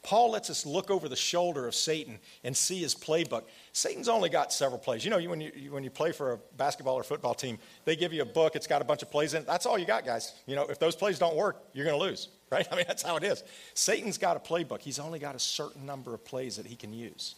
[0.03, 3.43] Paul lets us look over the shoulder of Satan and see his playbook.
[3.71, 5.05] Satan's only got several plays.
[5.05, 8.11] You know, when you, when you play for a basketball or football team, they give
[8.11, 9.47] you a book, it's got a bunch of plays in it.
[9.47, 10.33] That's all you got, guys.
[10.47, 12.67] You know, if those plays don't work, you're going to lose, right?
[12.71, 13.43] I mean, that's how it is.
[13.75, 16.93] Satan's got a playbook, he's only got a certain number of plays that he can
[16.93, 17.35] use.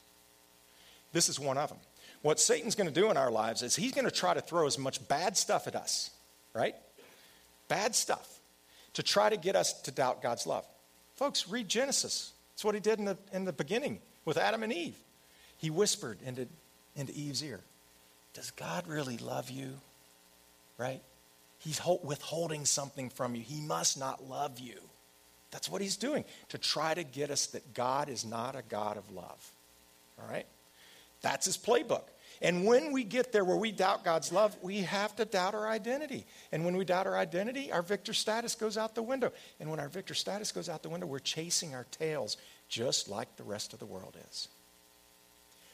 [1.11, 1.79] This is one of them.
[2.21, 4.65] What Satan's going to do in our lives is he's going to try to throw
[4.65, 6.11] as much bad stuff at us,
[6.53, 6.75] right?
[7.67, 8.39] Bad stuff
[8.93, 10.65] to try to get us to doubt God's love.
[11.15, 12.32] Folks, read Genesis.
[12.63, 14.95] That's what he did in the, in the beginning with Adam and Eve.
[15.57, 16.47] He whispered into,
[16.95, 17.59] into Eve's ear,
[18.33, 19.73] Does God really love you?
[20.77, 21.01] Right?
[21.59, 23.41] He's withholding something from you.
[23.41, 24.77] He must not love you.
[25.51, 28.95] That's what he's doing to try to get us that God is not a God
[28.95, 29.51] of love.
[30.17, 30.45] All right?
[31.21, 32.03] That's his playbook.
[32.43, 35.69] And when we get there where we doubt God's love, we have to doubt our
[35.69, 36.25] identity.
[36.51, 39.31] And when we doubt our identity, our victor status goes out the window.
[39.61, 42.35] And when our victor status goes out the window, we're chasing our tails
[42.67, 44.49] just like the rest of the world is.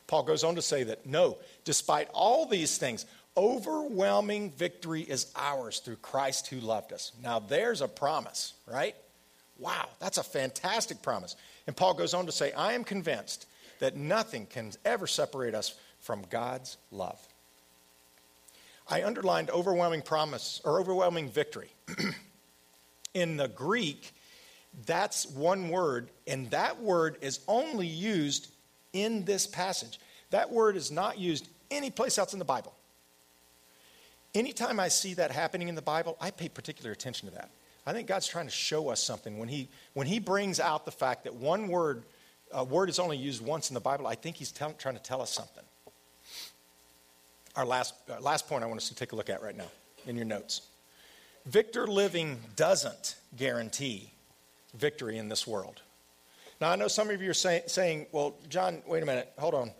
[0.05, 5.79] Paul goes on to say that no, despite all these things, overwhelming victory is ours
[5.79, 7.13] through Christ who loved us.
[7.23, 8.95] Now, there's a promise, right?
[9.57, 11.35] Wow, that's a fantastic promise.
[11.65, 13.47] And Paul goes on to say, I am convinced
[13.79, 17.19] that nothing can ever separate us from God's love.
[18.87, 21.69] I underlined overwhelming promise or overwhelming victory.
[23.13, 24.13] In the Greek,
[24.85, 28.51] that's one word, and that word is only used
[28.93, 29.99] in this passage.
[30.29, 32.73] That word is not used any place else in the Bible.
[34.35, 37.49] Anytime I see that happening in the Bible, I pay particular attention to that.
[37.85, 40.91] I think God's trying to show us something when He when He brings out the
[40.91, 42.03] fact that one word,
[42.51, 44.05] a word is only used once in the Bible.
[44.05, 45.63] I think He's tell, trying to tell us something.
[47.59, 49.67] Our last uh, last point I want us to take a look at right now
[50.07, 50.61] in your notes.
[51.45, 54.13] Victor living doesn't guarantee
[54.75, 55.81] victory in this world.
[56.61, 59.55] Now I know some of you are say, saying, "Well, John, wait a minute, hold
[59.55, 59.71] on.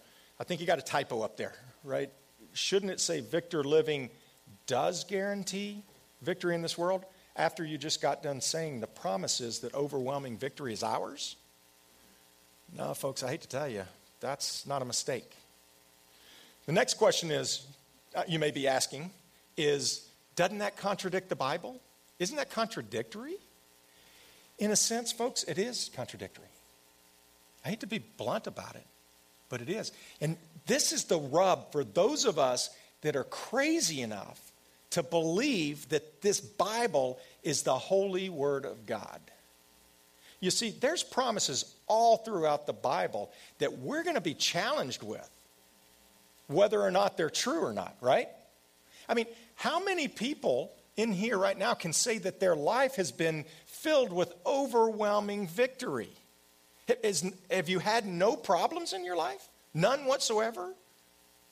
[0.41, 1.53] I think you got a typo up there,
[1.85, 2.11] right?
[2.51, 4.09] Shouldn't it say Victor living
[4.67, 5.81] does guarantee
[6.21, 7.05] victory in this world?"
[7.37, 11.37] after you just got done saying the promises that overwhelming victory is ours?
[12.75, 13.85] No, folks, I hate to tell you,
[14.19, 15.31] that's not a mistake.
[16.69, 17.65] The next question is
[18.13, 19.09] uh, you may be asking
[19.57, 21.81] is doesn't that contradict the Bible?
[22.19, 23.37] Isn't that contradictory?
[24.59, 26.45] In a sense, folks, it is contradictory.
[27.65, 28.85] I hate to be blunt about it,
[29.49, 29.91] but it is.
[30.21, 32.69] And this is the rub for those of us
[33.01, 34.39] that are crazy enough
[34.91, 39.19] to believe that this Bible is the holy word of God.
[40.39, 45.27] You see, there's promises all throughout the Bible that we're going to be challenged with,
[46.49, 48.27] whether or not they're true or not, right?
[49.07, 53.11] I mean, how many people in here right now can say that their life has
[53.11, 56.09] been filled with overwhelming victory?
[57.03, 59.47] Is, have you had no problems in your life?
[59.75, 60.73] None whatsoever?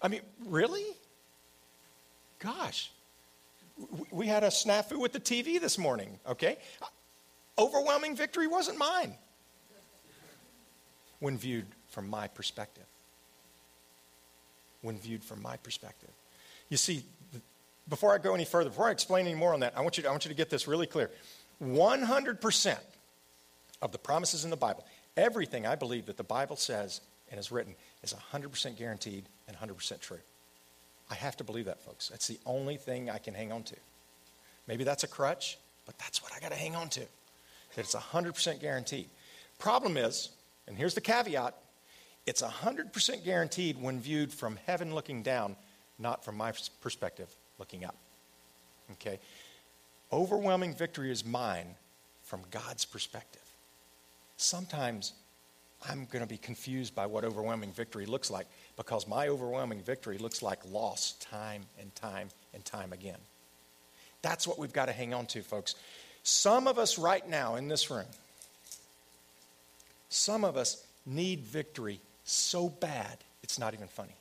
[0.02, 0.86] I mean, really?
[2.40, 2.92] Gosh,
[4.10, 6.58] we had a snafu with the TV this morning, okay?
[7.58, 9.14] Overwhelming victory wasn't mine
[11.20, 12.86] when viewed from my perspective.
[14.82, 16.10] When viewed from my perspective.
[16.70, 17.04] You see,
[17.90, 20.04] before I go any further, before I explain any more on that, I want you
[20.04, 21.10] to, I want you to get this really clear.
[21.63, 22.78] 100%
[23.82, 24.86] of the promises in the Bible,
[25.16, 30.00] everything I believe that the Bible says and is written, is 100% guaranteed and 100%
[30.00, 30.20] true.
[31.10, 32.10] I have to believe that, folks.
[32.10, 33.76] That's the only thing I can hang on to.
[34.68, 37.00] Maybe that's a crutch, but that's what I got to hang on to.
[37.76, 39.10] That it's 100% guaranteed.
[39.58, 40.30] Problem is,
[40.68, 41.56] and here's the caveat
[42.28, 45.56] it's 100% guaranteed when viewed from heaven looking down,
[45.98, 47.96] not from my perspective looking up.
[48.92, 49.18] Okay?
[50.12, 51.76] Overwhelming victory is mine
[52.26, 53.42] from God's perspective.
[54.36, 55.13] Sometimes
[55.90, 60.18] I'm going to be confused by what overwhelming victory looks like because my overwhelming victory
[60.18, 63.20] looks like loss time and time and time again.
[64.22, 65.76] That's what we've got to hang on to, folks.
[66.24, 68.06] Some of us right now in this room,
[70.10, 74.16] some of us need victory so bad it's not even funny.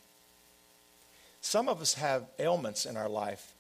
[1.40, 3.55] Some of us have ailments in our life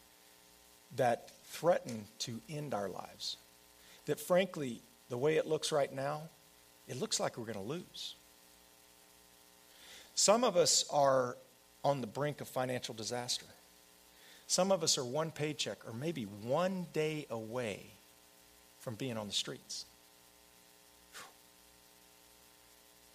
[0.96, 3.36] that threaten to end our lives.
[4.06, 6.22] That frankly, the way it looks right now,
[6.88, 8.14] it looks like we're going to lose.
[10.14, 11.36] Some of us are
[11.84, 13.46] on the brink of financial disaster.
[14.46, 17.90] Some of us are one paycheck or maybe one day away
[18.80, 19.84] from being on the streets.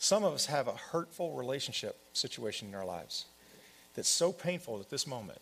[0.02, 3.26] Some of us have a hurtful relationship situation in our lives
[3.94, 5.38] that's so painful at this moment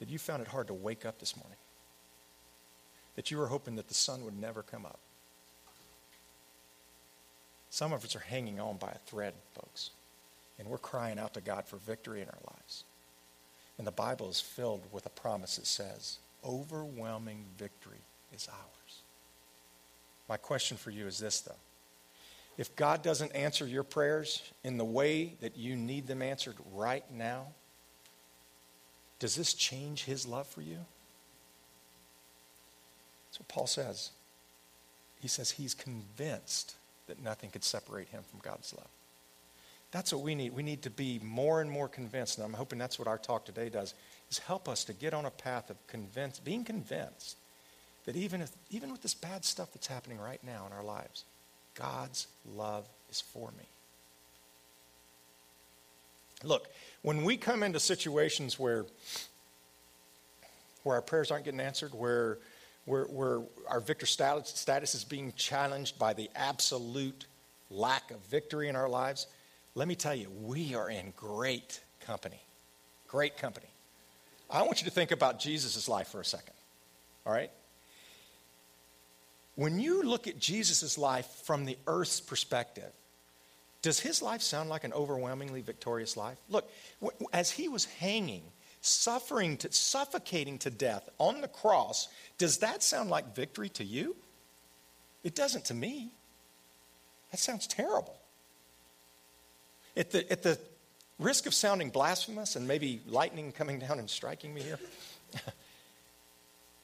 [0.00, 1.56] that you found it hard to wake up this morning,
[3.14, 4.98] that you were hoping that the sun would never come up.
[7.70, 9.90] Some of us are hanging on by a thread, folks,
[10.58, 12.82] and we're crying out to God for victory in our lives.
[13.78, 18.02] And the Bible is filled with a promise that says, overwhelming victory
[18.34, 19.02] is ours.
[20.28, 21.54] My question for you is this, though.
[22.58, 27.04] If God doesn't answer your prayers in the way that you need them answered right
[27.10, 27.46] now,
[29.18, 30.78] does this change his love for you?
[33.28, 34.10] That's what Paul says.
[35.20, 36.74] He says he's convinced
[37.06, 38.88] that nothing could separate him from God's love.
[39.90, 40.54] That's what we need.
[40.54, 43.44] We need to be more and more convinced, and I'm hoping that's what our talk
[43.44, 43.94] today does,
[44.30, 47.36] is help us to get on a path of convince, being convinced
[48.04, 51.24] that even, if, even with this bad stuff that's happening right now in our lives,
[51.74, 53.64] God's love is for me.
[56.44, 56.68] Look,
[57.02, 58.84] when we come into situations where,
[60.82, 62.38] where our prayers aren't getting answered, where,
[62.84, 67.26] where, where our victor status, status is being challenged by the absolute
[67.70, 69.26] lack of victory in our lives,
[69.74, 72.40] let me tell you, we are in great company.
[73.08, 73.66] Great company.
[74.50, 76.54] I want you to think about Jesus' life for a second.
[77.24, 77.50] All right?
[79.54, 82.92] When you look at Jesus' life from the earth's perspective,
[83.82, 86.38] Does his life sound like an overwhelmingly victorious life?
[86.48, 86.70] Look,
[87.32, 88.44] as he was hanging,
[88.80, 92.06] suffering, to, suffocating to death on the cross,
[92.38, 94.14] does that sound like victory to you?
[95.24, 96.12] It doesn't to me.
[97.32, 98.16] That sounds terrible.
[99.96, 100.58] At the, at the
[101.18, 104.78] risk of sounding blasphemous and maybe lightning coming down and striking me here,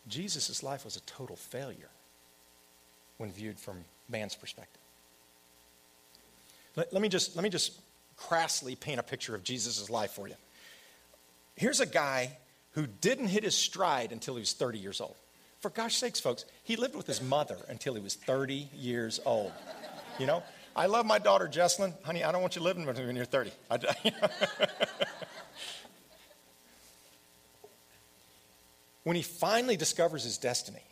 [0.08, 1.90] Jesus' life was a total failure
[3.18, 4.80] when viewed from man's perspective.
[6.76, 7.72] Let, let, me just, let me just
[8.16, 10.36] crassly paint a picture of Jesus' life for you.
[11.56, 12.38] Here's a guy
[12.72, 15.16] who didn't hit his stride until he was 30 years old.
[15.60, 19.52] For gosh sakes, folks, he lived with his mother until he was 30 years old.
[20.20, 20.44] You know,
[20.76, 21.92] I love my daughter, Jesslyn.
[22.04, 23.50] Honey, I don't want you living with me when you're 30.
[29.02, 30.84] when he finally discovers his destiny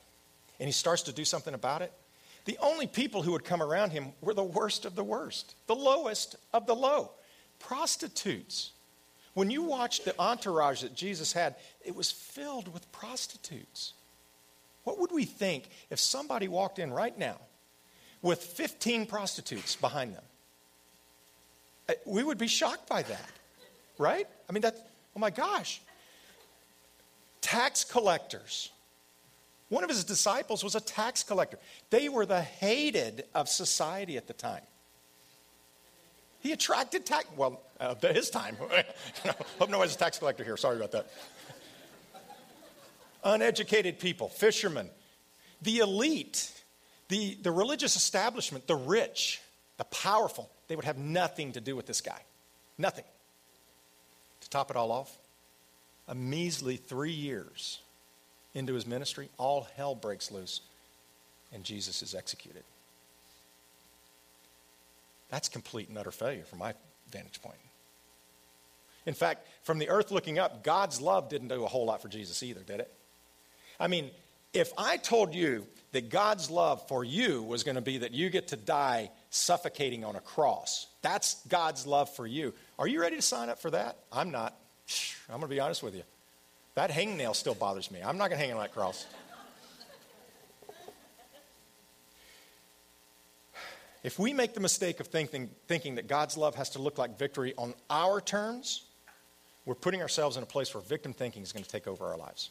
[0.58, 1.92] and he starts to do something about it,
[2.46, 5.74] the only people who would come around him were the worst of the worst, the
[5.74, 7.10] lowest of the low,
[7.58, 8.70] prostitutes.
[9.34, 13.92] When you watch the entourage that Jesus had, it was filled with prostitutes.
[14.84, 17.38] What would we think if somebody walked in right now
[18.22, 20.22] with 15 prostitutes behind them?
[21.88, 23.30] Uh, we would be shocked by that,
[23.98, 24.26] right?
[24.48, 25.80] I mean, that, oh my gosh.
[27.40, 28.70] Tax collectors
[29.68, 31.58] one of his disciples was a tax collector.
[31.90, 34.62] They were the hated of society at the time.
[36.40, 38.56] He attracted tax, well, uh, his time.
[39.58, 40.56] Hope no one's a tax collector here.
[40.56, 41.10] Sorry about that.
[43.24, 44.88] Uneducated people, fishermen,
[45.62, 46.52] the elite,
[47.08, 49.40] the, the religious establishment, the rich,
[49.78, 52.20] the powerful, they would have nothing to do with this guy.
[52.78, 53.04] Nothing.
[54.42, 55.18] To top it all off,
[56.06, 57.80] a measly three years
[58.56, 60.62] into his ministry, all hell breaks loose
[61.52, 62.64] and Jesus is executed.
[65.28, 66.74] That's complete and utter failure from my
[67.10, 67.58] vantage point.
[69.04, 72.08] In fact, from the earth looking up, God's love didn't do a whole lot for
[72.08, 72.92] Jesus either, did it?
[73.78, 74.10] I mean,
[74.52, 78.30] if I told you that God's love for you was going to be that you
[78.30, 82.54] get to die suffocating on a cross, that's God's love for you.
[82.78, 83.98] Are you ready to sign up for that?
[84.12, 84.56] I'm not.
[85.28, 86.02] I'm going to be honest with you.
[86.76, 88.00] That hangnail still bothers me.
[88.04, 89.06] I'm not going to hang on that cross.
[94.04, 97.18] If we make the mistake of thinking, thinking that God's love has to look like
[97.18, 98.84] victory on our terms,
[99.64, 102.18] we're putting ourselves in a place where victim thinking is going to take over our
[102.18, 102.50] lives.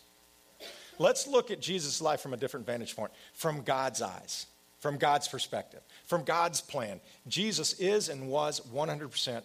[0.98, 4.48] Let's look at Jesus' life from a different vantage point, from God's eyes,
[4.80, 7.00] from God's perspective, from God's plan.
[7.28, 9.44] Jesus is and was 100%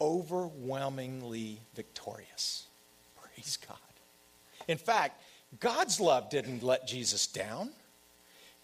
[0.00, 2.66] overwhelmingly victorious.
[3.20, 3.78] Praise God.
[4.68, 5.20] In fact,
[5.60, 7.70] God's love didn't let Jesus down.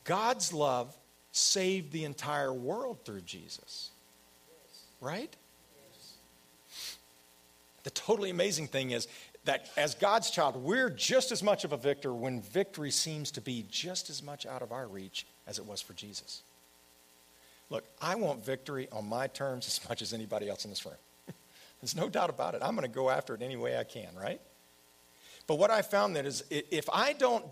[0.05, 0.97] God's love
[1.33, 3.91] saved the entire world through Jesus.
[5.01, 5.35] Right?
[7.85, 9.07] The totally amazing thing is
[9.45, 13.41] that as God's child, we're just as much of a victor when victory seems to
[13.41, 16.43] be just as much out of our reach as it was for Jesus.
[17.71, 20.97] Look, I want victory on my terms as much as anybody else in this room.
[21.81, 22.63] There's no doubt about it.
[22.63, 24.41] I'm going to go after it any way I can, right?
[25.49, 27.45] But what I found that is if I don't,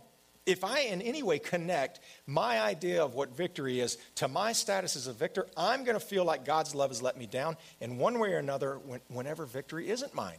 [0.44, 4.94] if I in any way connect my idea of what victory is to my status
[4.94, 7.96] as a victor, I'm going to feel like God's love has let me down in
[7.96, 10.38] one way or another when, whenever victory isn't mine.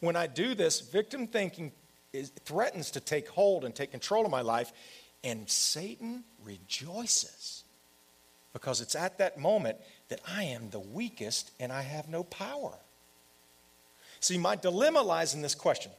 [0.00, 1.72] When I do this, victim thinking
[2.12, 4.72] is, threatens to take hold and take control of my life,
[5.22, 7.62] and Satan rejoices
[8.52, 9.78] because it's at that moment
[10.08, 12.74] that I am the weakest and I have no power.
[14.18, 15.92] See, my dilemma lies in this question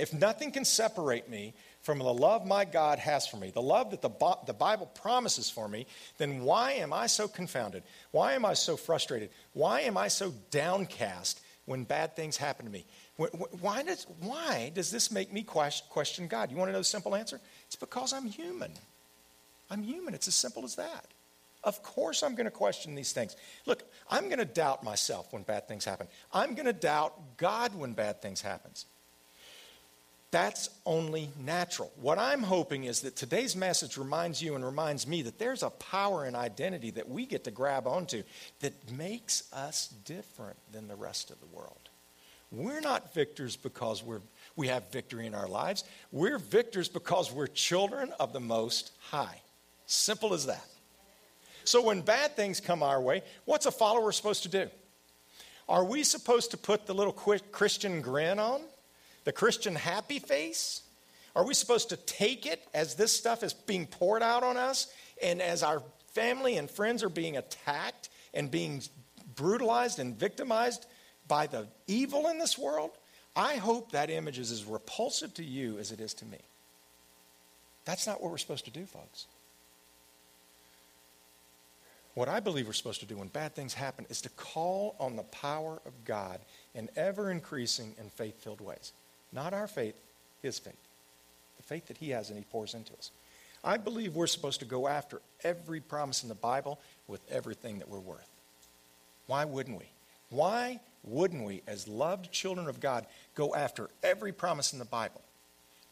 [0.00, 3.90] if nothing can separate me from the love my God has for me, the love
[3.90, 4.10] that the,
[4.46, 5.86] the Bible promises for me,
[6.18, 7.82] then why am I so confounded?
[8.10, 9.30] Why am I so frustrated?
[9.52, 12.84] Why am I so downcast when bad things happen to me?
[13.16, 16.50] Why does, why does this make me question God?
[16.50, 17.40] You want to know the simple answer?
[17.66, 18.72] It's because I'm human.
[19.70, 20.14] I'm human.
[20.14, 21.06] It's as simple as that.
[21.62, 23.36] Of course, I'm going to question these things.
[23.66, 26.08] Look, I'm going to doubt myself when bad things happen.
[26.32, 28.70] I'm going to doubt God when bad things happen.
[30.30, 31.90] That's only natural.
[32.00, 35.70] What I'm hoping is that today's message reminds you and reminds me that there's a
[35.70, 38.22] power and identity that we get to grab onto
[38.60, 41.88] that makes us different than the rest of the world.
[42.52, 44.20] We're not victors because we're,
[44.54, 45.84] we have victory in our lives.
[46.12, 49.40] We're victors because we're children of the Most High.
[49.86, 50.64] Simple as that.
[51.64, 54.68] So when bad things come our way, what's a follower supposed to do?
[55.68, 58.60] Are we supposed to put the little Christian grin on?
[59.24, 60.82] The Christian happy face?
[61.36, 64.92] Are we supposed to take it as this stuff is being poured out on us
[65.22, 68.82] and as our family and friends are being attacked and being
[69.36, 70.86] brutalized and victimized
[71.28, 72.90] by the evil in this world,
[73.36, 76.38] I hope that image is as repulsive to you as it is to me.
[77.84, 79.26] That's not what we're supposed to do, folks.
[82.14, 85.16] What I believe we're supposed to do when bad things happen is to call on
[85.16, 86.40] the power of God
[86.74, 88.92] in ever increasing and faith filled ways.
[89.32, 89.96] Not our faith,
[90.42, 90.74] His faith.
[91.56, 93.10] The faith that He has and He pours into us.
[93.62, 97.88] I believe we're supposed to go after every promise in the Bible with everything that
[97.88, 98.28] we're worth.
[99.26, 99.86] Why wouldn't we?
[100.30, 105.20] Why wouldn't we, as loved children of God, go after every promise in the Bible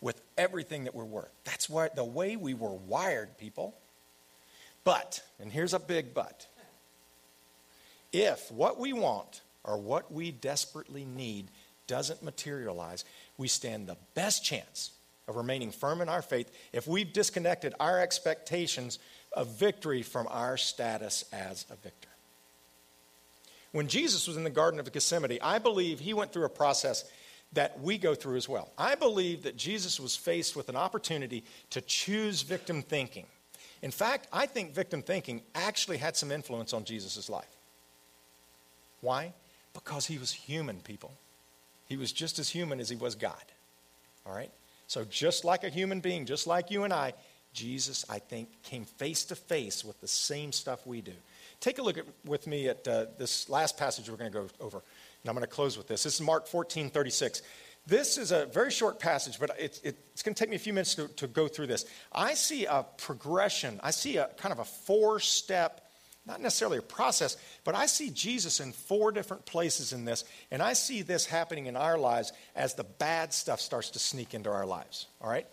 [0.01, 1.33] with everything that we're worth?
[1.45, 3.75] That's why, the way we were wired, people.
[4.85, 6.47] But, and here's a big but,
[8.13, 11.49] if what we want or what we desperately need
[11.87, 13.05] doesn't materialize,
[13.39, 14.91] we stand the best chance
[15.27, 18.99] of remaining firm in our faith if we've disconnected our expectations
[19.33, 22.09] of victory from our status as a victor.
[23.73, 27.05] When Jesus was in the Garden of Gethsemane, I believe he went through a process
[27.53, 28.71] that we go through as well.
[28.77, 33.27] I believe that Jesus was faced with an opportunity to choose victim thinking.
[33.83, 37.57] In fact, I think victim thinking actually had some influence on Jesus' life.
[39.01, 39.33] Why?
[39.73, 41.13] Because he was human, people.
[41.89, 43.35] He was just as human as he was God.
[44.27, 44.51] All right?
[44.87, 47.15] So, just like a human being, just like you and I,
[47.53, 51.13] Jesus, I think, came face to face with the same stuff we do.
[51.61, 54.47] Take a look at, with me at uh, this last passage we're going to go
[54.61, 54.79] over.
[54.79, 56.05] And I'm going to close with this.
[56.05, 57.43] This is Mark 14 36.
[57.87, 60.75] This is a very short passage, but it's, it's going to take me a few
[60.75, 61.87] minutes to, to go through this.
[62.13, 65.88] I see a progression, I see a kind of a four step
[66.29, 70.63] not necessarily a process, but I see Jesus in four different places in this, and
[70.63, 74.51] I see this happening in our lives as the bad stuff starts to sneak into
[74.51, 75.07] our lives.
[75.23, 75.47] All right?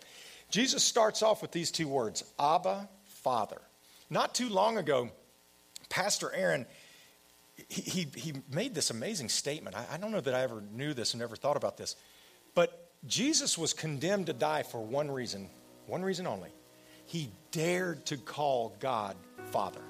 [0.50, 2.88] Jesus starts off with these two words Abba,
[3.22, 3.60] Father.
[4.10, 5.10] Not too long ago,
[5.88, 6.66] Pastor Aaron.
[7.68, 9.74] He, he, he made this amazing statement.
[9.74, 11.96] I, I don't know that I ever knew this and never thought about this.
[12.54, 15.48] But Jesus was condemned to die for one reason,
[15.86, 16.50] one reason only.
[17.06, 19.16] He dared to call God
[19.46, 19.80] Father.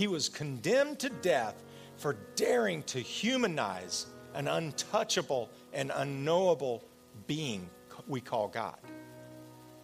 [0.00, 1.62] He was condemned to death
[1.98, 6.82] for daring to humanize an untouchable and unknowable
[7.26, 7.68] being
[8.08, 8.78] we call God.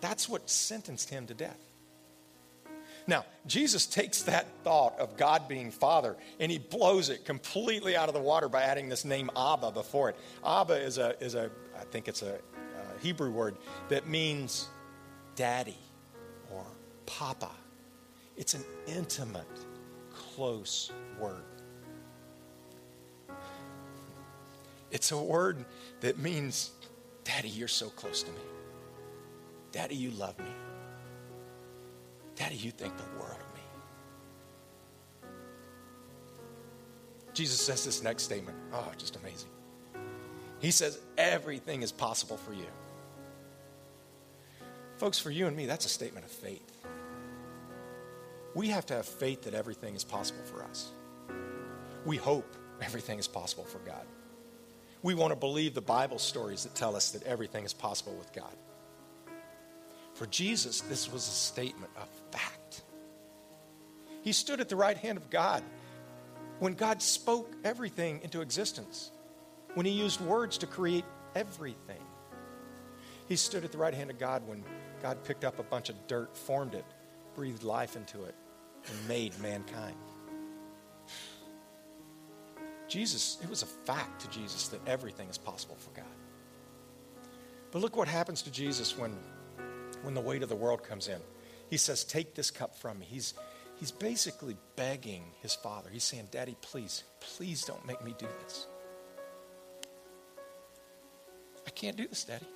[0.01, 1.61] That's what sentenced him to death.
[3.07, 8.09] Now, Jesus takes that thought of God being Father and he blows it completely out
[8.09, 10.17] of the water by adding this name Abba before it.
[10.43, 13.59] Abba is a, is a I think it's a, a Hebrew word
[13.91, 14.67] that means
[15.35, 15.77] daddy
[16.51, 16.65] or
[17.05, 17.51] papa.
[18.39, 19.45] It's an intimate,
[20.37, 21.43] close word.
[24.91, 25.65] It's a word
[26.01, 26.73] that means,
[27.25, 28.41] Daddy, you're so close to me.
[29.73, 30.45] Daddy, you love me.
[32.35, 35.31] Daddy, you think the world of me.
[37.33, 38.59] Jesus says this next statement.
[38.75, 39.49] Oh, just amazing.
[40.61, 42.67] He says, everything is possible for you.
[44.99, 46.76] Folks, for you and me, that's a statement of faith.
[48.57, 50.91] We have to have faith that everything is possible for us.
[52.07, 54.07] We hope everything is possible for God.
[55.03, 58.33] We want to believe the Bible stories that tell us that everything is possible with
[58.33, 58.57] God.
[60.15, 62.81] For Jesus, this was a statement of fact.
[64.23, 65.63] He stood at the right hand of God
[66.59, 69.11] when God spoke everything into existence
[69.75, 71.05] when he used words to create
[71.35, 72.03] everything.
[73.29, 74.65] He stood at the right hand of God when
[75.03, 76.87] God picked up a bunch of dirt, formed it,
[77.35, 78.35] breathed life into it,
[78.89, 79.97] and made mankind.
[82.89, 86.05] Jesus, it was a fact to Jesus that everything is possible for God.
[87.73, 89.17] But look what happens to Jesus when,
[90.03, 91.21] when the weight of the world comes in.
[91.69, 93.07] He says, Take this cup from me.
[93.09, 93.35] He's,
[93.77, 95.91] he's basically begging his father.
[95.93, 98.67] He's saying, Daddy, please, please don't make me do this.
[101.67, 102.47] I can't do this, Daddy.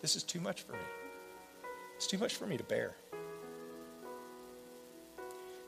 [0.00, 0.78] This is too much for me.
[1.96, 2.94] It's too much for me to bear.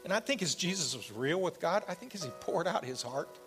[0.07, 2.85] And I think as Jesus was real with God, I think as he poured out
[2.85, 3.41] his heart,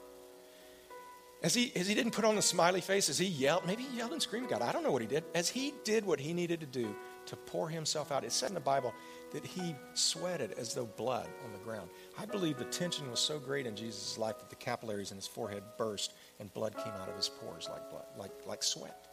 [1.41, 3.97] as he, as he didn't put on the smiley face, as he yelled, maybe he
[3.97, 4.61] yelled and screamed at God.
[4.61, 5.23] I don't know what he did.
[5.33, 6.93] As he did what he needed to do
[7.27, 8.93] to pour himself out, it said in the Bible
[9.31, 11.89] that he sweated as though blood on the ground.
[12.17, 15.27] I believe the tension was so great in Jesus' life that the capillaries in his
[15.27, 19.07] forehead burst and blood came out of his pores like blood, like, like sweat.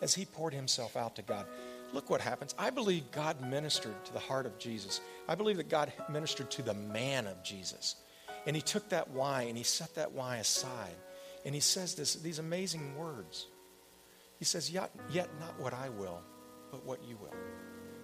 [0.00, 1.44] As he poured himself out to God,
[1.92, 2.54] look what happens.
[2.58, 5.00] I believe God ministered to the heart of Jesus.
[5.28, 7.96] I believe that God ministered to the man of Jesus.
[8.46, 10.96] And he took that why and he set that why aside.
[11.44, 13.46] And he says this, these amazing words.
[14.38, 16.20] He says, yet, yet not what I will,
[16.70, 17.34] but what you will.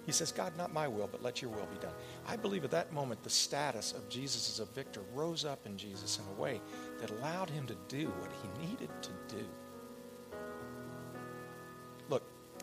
[0.06, 1.92] He says, God, not my will, but let your will be done.
[2.26, 5.76] I believe at that moment the status of Jesus as a victor rose up in
[5.76, 6.62] Jesus in a way
[7.00, 9.44] that allowed him to do what he needed to do.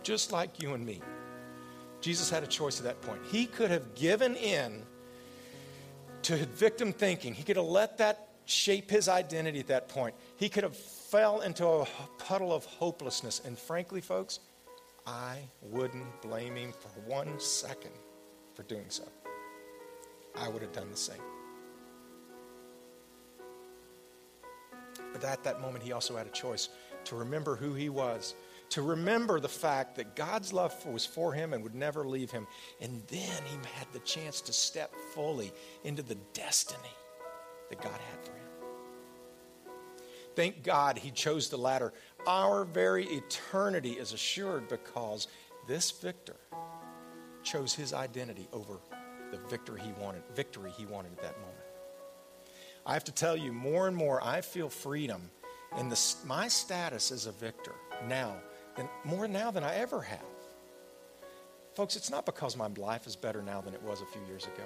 [0.05, 1.01] Just like you and me,
[1.99, 3.19] Jesus had a choice at that point.
[3.25, 4.83] He could have given in
[6.21, 7.33] to victim thinking.
[7.33, 10.13] He could have let that shape his identity at that point.
[10.37, 11.87] He could have fell into a
[12.19, 13.41] puddle of hopelessness.
[13.43, 14.39] And frankly, folks,
[15.07, 17.91] I wouldn't blame him for one second
[18.53, 19.03] for doing so.
[20.35, 21.21] I would have done the same.
[25.13, 26.69] But at that moment, he also had a choice
[27.05, 28.35] to remember who he was,
[28.75, 32.45] to remember the fact that God's love was for him and would never leave him.
[32.81, 35.53] And then he had the chance to step fully
[35.85, 36.91] into the destiny
[37.69, 39.73] that God had for him.
[40.35, 41.93] Thank God he chose the latter.
[42.27, 45.29] Our very eternity is assured because
[45.69, 46.35] this victor
[47.43, 48.79] chose his identity over
[49.31, 51.55] the victory he wanted, victory he wanted at that moment.
[52.85, 55.31] I have to tell you, more and more, I feel freedom
[55.79, 57.75] in the, my status as a victor
[58.09, 58.35] now,
[58.75, 60.19] than, more now than I ever have.
[61.75, 64.45] Folks, it's not because my life is better now than it was a few years
[64.45, 64.63] ago.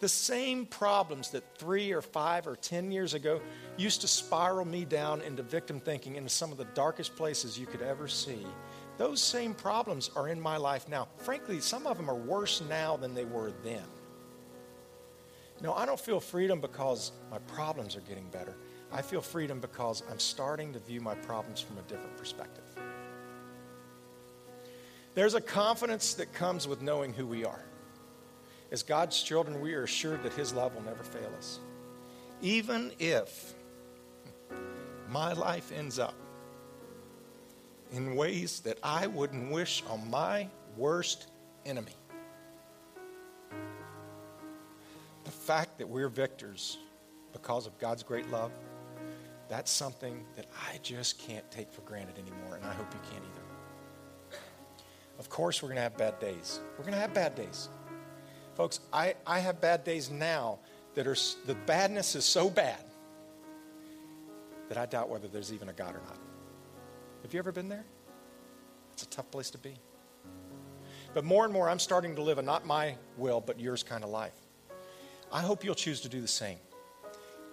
[0.00, 3.42] The same problems that three or five or ten years ago
[3.76, 7.66] used to spiral me down into victim thinking into some of the darkest places you
[7.66, 8.46] could ever see.
[8.96, 11.08] Those same problems are in my life now.
[11.18, 13.84] Frankly, some of them are worse now than they were then.
[15.62, 18.56] No, I don't feel freedom because my problems are getting better.
[18.90, 22.64] I feel freedom because I'm starting to view my problems from a different perspective.
[25.20, 27.62] There's a confidence that comes with knowing who we are.
[28.72, 31.60] As God's children, we are assured that His love will never fail us.
[32.40, 33.52] Even if
[35.10, 36.14] my life ends up
[37.92, 40.48] in ways that I wouldn't wish on my
[40.78, 41.26] worst
[41.66, 41.96] enemy.
[45.24, 46.78] The fact that we're victors
[47.34, 48.52] because of God's great love,
[49.50, 53.22] that's something that I just can't take for granted anymore, and I hope you can't
[53.22, 53.39] either.
[55.20, 56.60] Of course, we're going to have bad days.
[56.78, 57.68] We're going to have bad days.
[58.54, 60.60] Folks, I, I have bad days now
[60.94, 62.82] that are, the badness is so bad
[64.70, 66.16] that I doubt whether there's even a God or not.
[67.22, 67.84] Have you ever been there?
[68.94, 69.74] It's a tough place to be.
[71.12, 74.04] But more and more, I'm starting to live a not my will, but yours kind
[74.04, 74.32] of life.
[75.30, 76.56] I hope you'll choose to do the same.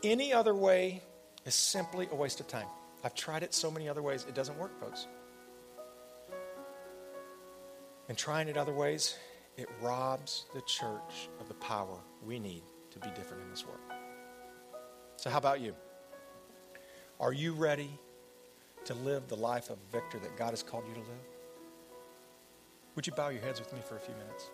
[0.03, 1.03] Any other way
[1.45, 2.67] is simply a waste of time.
[3.03, 5.05] I've tried it so many other ways, it doesn't work, folks.
[8.09, 9.17] And trying it other ways,
[9.57, 13.79] it robs the church of the power we need to be different in this world.
[15.17, 15.75] So, how about you?
[17.19, 17.89] Are you ready
[18.85, 21.09] to live the life of victor that God has called you to live?
[22.95, 24.49] Would you bow your heads with me for a few minutes?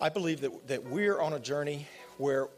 [0.00, 1.86] I believe that, that we're on a journey
[2.18, 2.48] where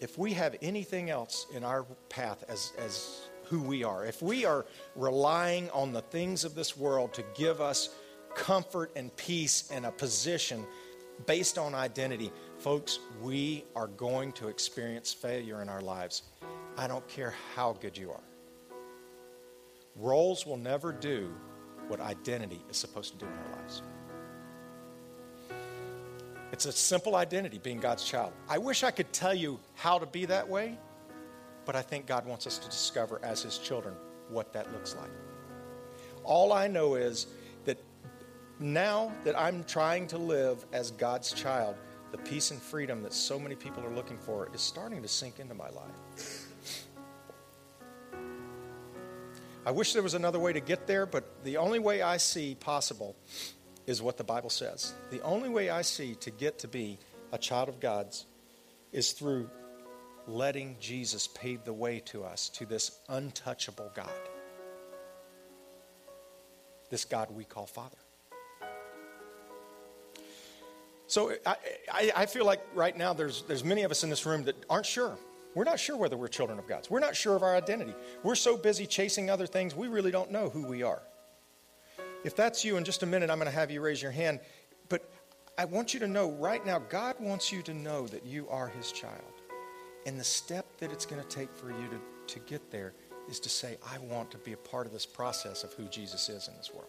[0.00, 4.44] if we have anything else in our path as, as who we are, if we
[4.44, 4.64] are
[4.96, 7.90] relying on the things of this world to give us
[8.34, 10.66] comfort and peace and a position
[11.26, 16.22] based on identity, folks, we are going to experience failure in our lives.
[16.78, 18.22] I don't care how good you are.
[19.96, 21.30] Roles will never do
[21.88, 23.82] what identity is supposed to do in our lives.
[26.52, 28.32] It's a simple identity, being God's child.
[28.48, 30.76] I wish I could tell you how to be that way,
[31.64, 33.94] but I think God wants us to discover as His children
[34.28, 35.10] what that looks like.
[36.24, 37.28] All I know is
[37.64, 37.78] that
[38.58, 41.76] now that I'm trying to live as God's child,
[42.10, 45.38] the peace and freedom that so many people are looking for is starting to sink
[45.38, 46.46] into my life.
[49.64, 52.56] I wish there was another way to get there, but the only way I see
[52.56, 53.14] possible
[53.90, 54.94] is what the Bible says.
[55.10, 56.96] The only way I see to get to be
[57.32, 58.24] a child of God's
[58.92, 59.50] is through
[60.28, 64.08] letting Jesus pave the way to us to this untouchable God.
[66.88, 67.96] This God we call Father.
[71.08, 71.56] So I,
[71.92, 74.54] I, I, feel like right now there's, there's many of us in this room that
[74.70, 75.18] aren't sure.
[75.56, 76.88] We're not sure whether we're children of God's.
[76.88, 77.94] We're not sure of our identity.
[78.22, 81.02] We're so busy chasing other things, we really don't know who we are.
[82.24, 84.40] If that's you, in just a minute, I'm going to have you raise your hand.
[84.88, 85.10] But
[85.56, 88.68] I want you to know right now, God wants you to know that you are
[88.68, 89.22] His child.
[90.06, 92.94] And the step that it's going to take for you to, to get there
[93.28, 96.28] is to say, I want to be a part of this process of who Jesus
[96.28, 96.88] is in this world.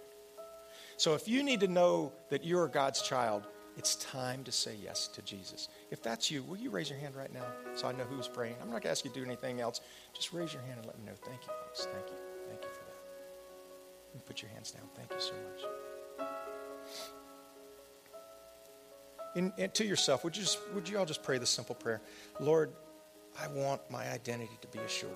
[0.97, 5.07] So if you need to know that you're God's child, It's time to say yes
[5.09, 5.69] to Jesus.
[5.91, 8.55] If that's you, will you raise your hand right now so I know who's praying?
[8.61, 9.81] I'm not going to ask you to do anything else.
[10.13, 11.13] Just raise your hand and let me know.
[11.23, 11.85] Thank you, folks.
[11.85, 12.20] Thank you.
[14.13, 14.83] You put your hands down.
[14.95, 15.71] Thank you so much.
[19.35, 22.01] And, to yourself, would you, just, would you all just pray this simple prayer?
[22.39, 22.71] Lord,
[23.39, 25.11] I want my identity to be assured.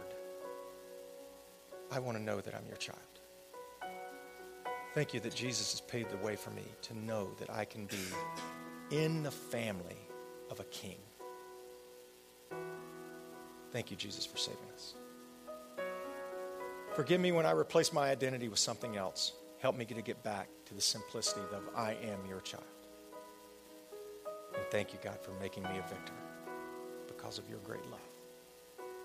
[1.91, 2.99] I want to know that I'm your child.
[4.93, 7.85] Thank you that Jesus has paved the way for me to know that I can
[7.87, 7.97] be
[8.91, 10.07] in the family
[10.49, 10.97] of a king.
[13.71, 14.93] Thank you, Jesus, for saving us.
[16.95, 19.33] Forgive me when I replace my identity with something else.
[19.59, 22.63] Help me to get back to the simplicity of I am your child.
[24.53, 26.13] And thank you, God, for making me a victor
[27.07, 27.99] because of your great love.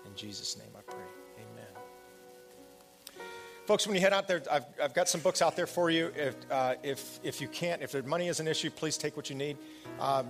[0.05, 1.03] In Jesus' name I pray.
[1.37, 3.25] Amen.
[3.65, 6.13] Folks, when you head out there, I've, I've got some books out there for you.
[6.15, 9.35] If, uh, if, if you can't, if money is an issue, please take what you
[9.35, 9.57] need.
[9.99, 10.29] Um,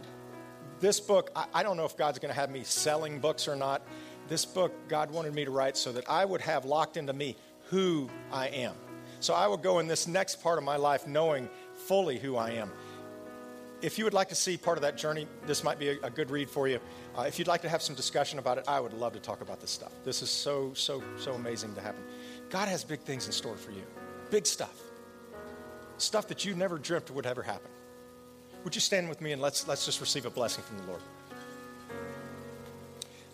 [0.80, 3.55] this book, I, I don't know if God's going to have me selling books or
[3.55, 3.84] not.
[4.28, 7.36] This book, God wanted me to write so that I would have locked into me
[7.72, 8.76] who I am.
[9.22, 11.50] So I will go in this next part of my life knowing
[11.88, 12.70] fully who I am.
[13.82, 16.10] If you would like to see part of that journey, this might be a, a
[16.10, 16.80] good read for you.
[17.18, 19.42] Uh, if you'd like to have some discussion about it, I would love to talk
[19.42, 19.94] about this stuff.
[20.04, 22.04] This is so, so, so amazing to happen.
[22.50, 23.84] God has big things in store for you,
[24.30, 24.78] big stuff,
[25.98, 27.72] stuff that you never dreamt would ever happen.
[28.66, 31.02] Would you stand with me and let's, let's just receive a blessing from the Lord?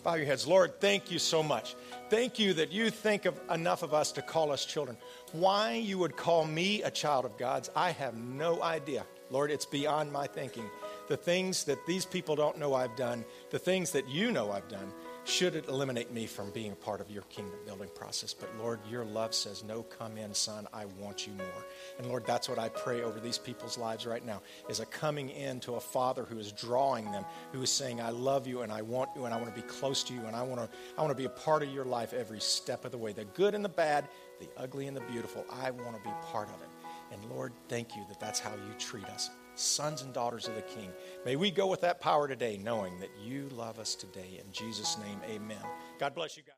[0.08, 0.46] Bow your heads.
[0.46, 1.76] Lord, thank you so much.
[2.08, 4.96] Thank you that you think of enough of us to call us children.
[5.32, 9.04] Why you would call me a child of God's, I have no idea.
[9.28, 10.64] Lord, it's beyond my thinking.
[11.08, 14.68] The things that these people don't know I've done, the things that you know I've
[14.68, 14.94] done,
[15.28, 18.32] should it eliminate me from being a part of your kingdom building process.
[18.32, 20.66] But Lord, your love says, No, come in, son.
[20.72, 21.66] I want you more.
[21.98, 25.28] And Lord, that's what I pray over these people's lives right now is a coming
[25.30, 28.72] in to a father who is drawing them, who is saying, I love you and
[28.72, 30.68] I want you and I want to be close to you and I want to,
[30.96, 33.12] I want to be a part of your life every step of the way.
[33.12, 34.08] The good and the bad,
[34.40, 35.44] the ugly and the beautiful.
[35.50, 36.68] I want to be part of it.
[37.12, 40.62] And Lord, thank you that that's how you treat us, sons and daughters of the
[40.62, 40.90] King.
[41.24, 44.40] May we go with that power today, knowing that you love us today.
[44.44, 45.64] In Jesus' name, amen.
[45.98, 46.54] God bless you guys.